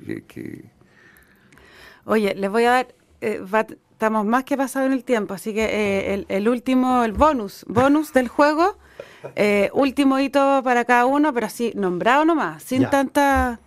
Oye, 2.07 2.35
les 2.35 2.51
voy 2.51 2.65
a 2.65 2.71
dar, 2.71 2.95
eh, 3.21 3.43
estamos 3.91 4.25
más 4.25 4.45
que 4.45 4.57
pasado 4.57 4.87
en 4.87 4.93
el 4.93 5.05
tiempo, 5.05 5.35
así 5.35 5.53
que 5.53 5.65
eh, 5.65 6.25
el, 6.29 6.49
último, 6.49 7.05
el 7.05 7.13
bonus, 7.13 7.65
bonus 7.69 8.13
del 8.13 8.29
juego, 8.29 8.79
último 9.73 10.19
hito 10.21 10.63
para 10.63 10.85
cada 10.85 11.07
uno, 11.07 11.35
pero 11.35 11.47
así 11.47 11.73
nombrado 11.75 12.25
nomás, 12.25 12.63
sin 12.63 12.89
tanta 12.89 13.61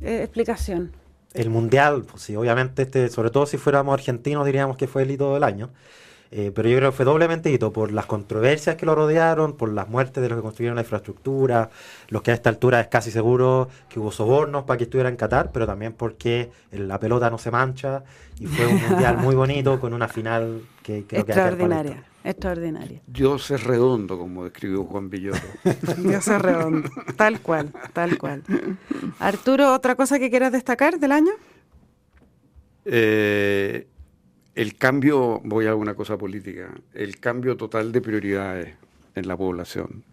explicación. 0.00 0.92
El 1.32 1.50
mundial, 1.50 2.04
pues 2.08 2.22
sí, 2.22 2.36
obviamente, 2.36 2.82
este, 2.82 3.08
sobre 3.08 3.30
todo 3.30 3.46
si 3.46 3.56
fuéramos 3.56 3.94
argentinos, 3.94 4.46
diríamos 4.46 4.76
que 4.76 4.86
fue 4.86 5.02
el 5.02 5.10
hito 5.10 5.34
del 5.34 5.42
año. 5.42 5.70
Eh, 6.36 6.50
pero 6.52 6.68
yo 6.68 6.78
creo 6.78 6.90
que 6.90 6.96
fue 6.96 7.04
doblemente 7.04 7.48
hito 7.48 7.72
por 7.72 7.92
las 7.92 8.06
controversias 8.06 8.74
que 8.74 8.84
lo 8.84 8.96
rodearon, 8.96 9.52
por 9.52 9.72
las 9.72 9.88
muertes 9.88 10.20
de 10.20 10.28
los 10.28 10.36
que 10.36 10.42
construyeron 10.42 10.74
la 10.74 10.82
infraestructura, 10.82 11.70
los 12.08 12.22
que 12.22 12.32
a 12.32 12.34
esta 12.34 12.50
altura 12.50 12.80
es 12.80 12.88
casi 12.88 13.12
seguro 13.12 13.68
que 13.88 14.00
hubo 14.00 14.10
sobornos 14.10 14.64
para 14.64 14.76
que 14.76 14.82
estuviera 14.82 15.08
en 15.08 15.14
Qatar, 15.14 15.52
pero 15.52 15.64
también 15.64 15.92
porque 15.92 16.50
la 16.72 16.98
pelota 16.98 17.30
no 17.30 17.38
se 17.38 17.52
mancha 17.52 18.02
y 18.40 18.46
fue 18.46 18.66
un 18.66 18.82
mundial 18.82 19.18
muy 19.18 19.36
bonito 19.36 19.78
con 19.78 19.94
una 19.94 20.08
final 20.08 20.62
que 20.82 21.04
creo 21.06 21.20
extraordinaria, 21.20 22.02
que 22.24 22.30
extraordinaria. 22.30 23.00
Dios 23.06 23.52
es 23.52 23.62
redondo, 23.62 24.18
como 24.18 24.42
describió 24.42 24.82
Juan 24.86 25.10
Villoro. 25.10 25.38
Dios 25.98 26.26
es 26.26 26.42
redondo, 26.42 26.90
tal 27.14 27.42
cual, 27.42 27.72
tal 27.92 28.18
cual. 28.18 28.42
Arturo, 29.20 29.72
¿otra 29.72 29.94
cosa 29.94 30.18
que 30.18 30.30
quieras 30.30 30.50
destacar 30.50 30.98
del 30.98 31.12
año? 31.12 31.32
Eh, 32.86 33.86
el 34.54 34.76
cambio, 34.76 35.40
voy 35.44 35.66
a 35.66 35.74
una 35.74 35.94
cosa 35.94 36.16
política, 36.16 36.70
el 36.94 37.18
cambio 37.18 37.56
total 37.56 37.92
de 37.92 38.00
prioridades 38.00 38.74
en 39.14 39.28
la 39.28 39.36
población. 39.36 40.04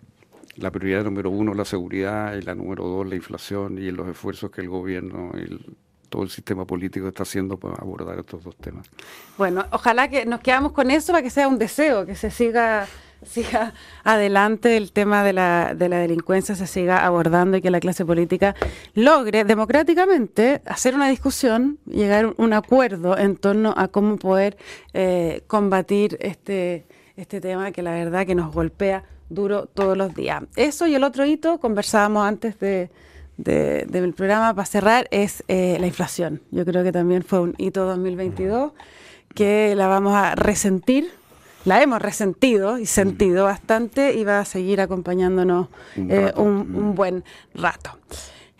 La 0.57 0.69
prioridad 0.71 1.03
número 1.03 1.29
uno, 1.29 1.53
la 1.53 1.65
seguridad, 1.65 2.35
y 2.35 2.41
la 2.41 2.55
número 2.55 2.83
dos, 2.85 3.07
la 3.07 3.15
inflación 3.15 3.77
y 3.77 3.91
los 3.91 4.07
esfuerzos 4.09 4.51
que 4.51 4.61
el 4.61 4.69
gobierno 4.69 5.31
y 5.37 5.75
todo 6.09 6.23
el 6.23 6.29
sistema 6.29 6.65
político 6.65 7.07
está 7.07 7.23
haciendo 7.23 7.57
para 7.57 7.75
abordar 7.75 8.19
estos 8.19 8.43
dos 8.43 8.55
temas. 8.57 8.85
Bueno, 9.37 9.65
ojalá 9.71 10.09
que 10.09 10.25
nos 10.25 10.41
quedamos 10.41 10.73
con 10.73 10.91
eso 10.91 11.13
para 11.13 11.23
que 11.23 11.29
sea 11.29 11.47
un 11.47 11.57
deseo, 11.57 12.05
que 12.05 12.15
se 12.15 12.29
siga 12.29 12.85
siga 13.23 13.73
adelante 14.03 14.77
el 14.77 14.91
tema 14.91 15.23
de 15.23 15.33
la, 15.33 15.73
de 15.75 15.89
la 15.89 15.97
delincuencia, 15.97 16.55
se 16.55 16.67
siga 16.67 17.05
abordando 17.05 17.57
y 17.57 17.61
que 17.61 17.71
la 17.71 17.79
clase 17.79 18.05
política 18.05 18.55
logre 18.93 19.43
democráticamente 19.43 20.61
hacer 20.65 20.95
una 20.95 21.09
discusión, 21.09 21.77
llegar 21.85 22.25
a 22.25 22.33
un 22.37 22.53
acuerdo 22.53 23.17
en 23.17 23.35
torno 23.35 23.73
a 23.77 23.87
cómo 23.87 24.17
poder 24.17 24.57
eh, 24.93 25.43
combatir 25.47 26.17
este, 26.21 26.85
este 27.15 27.41
tema 27.41 27.71
que 27.71 27.81
la 27.81 27.91
verdad 27.91 28.25
que 28.25 28.35
nos 28.35 28.53
golpea 28.53 29.03
duro 29.29 29.65
todos 29.65 29.97
los 29.97 30.13
días. 30.13 30.43
Eso 30.55 30.87
y 30.87 30.95
el 30.95 31.03
otro 31.03 31.25
hito, 31.25 31.59
conversábamos 31.59 32.25
antes 32.25 32.59
de, 32.59 32.89
del 33.37 34.13
programa 34.13 34.53
para 34.53 34.65
cerrar, 34.65 35.07
es 35.11 35.43
eh, 35.47 35.77
la 35.79 35.87
inflación. 35.87 36.41
Yo 36.51 36.65
creo 36.65 36.83
que 36.83 36.91
también 36.91 37.23
fue 37.23 37.39
un 37.39 37.55
hito 37.57 37.85
2022 37.85 38.73
que 39.33 39.75
la 39.75 39.87
vamos 39.87 40.13
a 40.13 40.35
resentir 40.35 41.09
la 41.65 41.81
hemos 41.81 42.01
resentido 42.01 42.77
y 42.77 42.85
sentido 42.85 43.45
bastante 43.45 44.13
y 44.13 44.23
va 44.23 44.39
a 44.39 44.45
seguir 44.45 44.81
acompañándonos 44.81 45.67
un, 45.95 46.11
eh, 46.11 46.33
un 46.35 46.95
buen 46.95 47.23
rato. 47.53 47.97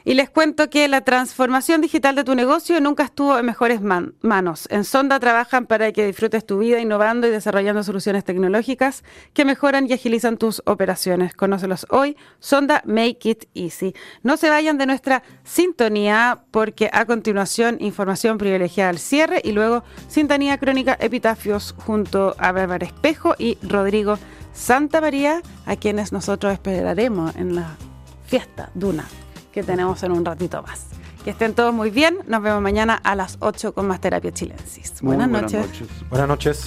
Y 0.03 0.15
les 0.15 0.29
cuento 0.29 0.69
que 0.69 0.87
la 0.87 1.01
transformación 1.01 1.81
digital 1.81 2.15
de 2.15 2.23
tu 2.23 2.33
negocio 2.33 2.79
nunca 2.81 3.03
estuvo 3.03 3.37
en 3.37 3.45
mejores 3.45 3.81
manos. 3.81 4.67
En 4.71 4.83
Sonda 4.83 5.19
trabajan 5.19 5.67
para 5.67 5.91
que 5.91 6.05
disfrutes 6.05 6.45
tu 6.45 6.59
vida 6.59 6.79
innovando 6.79 7.27
y 7.27 7.31
desarrollando 7.31 7.83
soluciones 7.83 8.23
tecnológicas 8.23 9.03
que 9.33 9.45
mejoran 9.45 9.87
y 9.87 9.93
agilizan 9.93 10.37
tus 10.37 10.61
operaciones. 10.65 11.35
Conócelos 11.35 11.85
hoy. 11.89 12.17
Sonda 12.39 12.81
Make 12.85 13.29
It 13.29 13.45
Easy. 13.53 13.93
No 14.23 14.37
se 14.37 14.49
vayan 14.49 14.77
de 14.77 14.87
nuestra 14.87 15.23
sintonía 15.43 16.43
porque 16.51 16.89
a 16.91 17.05
continuación 17.05 17.77
información 17.79 18.37
privilegiada 18.37 18.89
al 18.89 18.99
cierre 18.99 19.41
y 19.43 19.51
luego 19.51 19.83
sintonía 20.07 20.57
crónica 20.57 20.97
epitafios 20.99 21.75
junto 21.77 22.35
a 22.39 22.51
Bárbara 22.51 22.85
Espejo 22.85 23.35
y 23.37 23.57
Rodrigo 23.61 24.17
Santa 24.53 24.99
María, 24.99 25.41
a 25.65 25.75
quienes 25.75 26.11
nosotros 26.11 26.51
esperaremos 26.51 27.35
en 27.35 27.55
la 27.55 27.77
fiesta 28.25 28.69
Duna 28.73 29.05
que 29.51 29.63
tenemos 29.63 30.01
en 30.03 30.11
un 30.11 30.25
ratito 30.25 30.61
más. 30.63 30.87
Que 31.23 31.31
estén 31.31 31.53
todos 31.53 31.73
muy 31.73 31.91
bien. 31.91 32.17
Nos 32.27 32.41
vemos 32.41 32.61
mañana 32.61 32.95
a 32.95 33.15
las 33.15 33.37
8 33.41 33.73
con 33.73 33.87
más 33.87 34.01
terapia 34.01 34.31
chilensis. 34.31 35.01
Buenas, 35.01 35.29
noches. 35.29 35.67
Buenas 36.09 36.27
noches. 36.27 36.65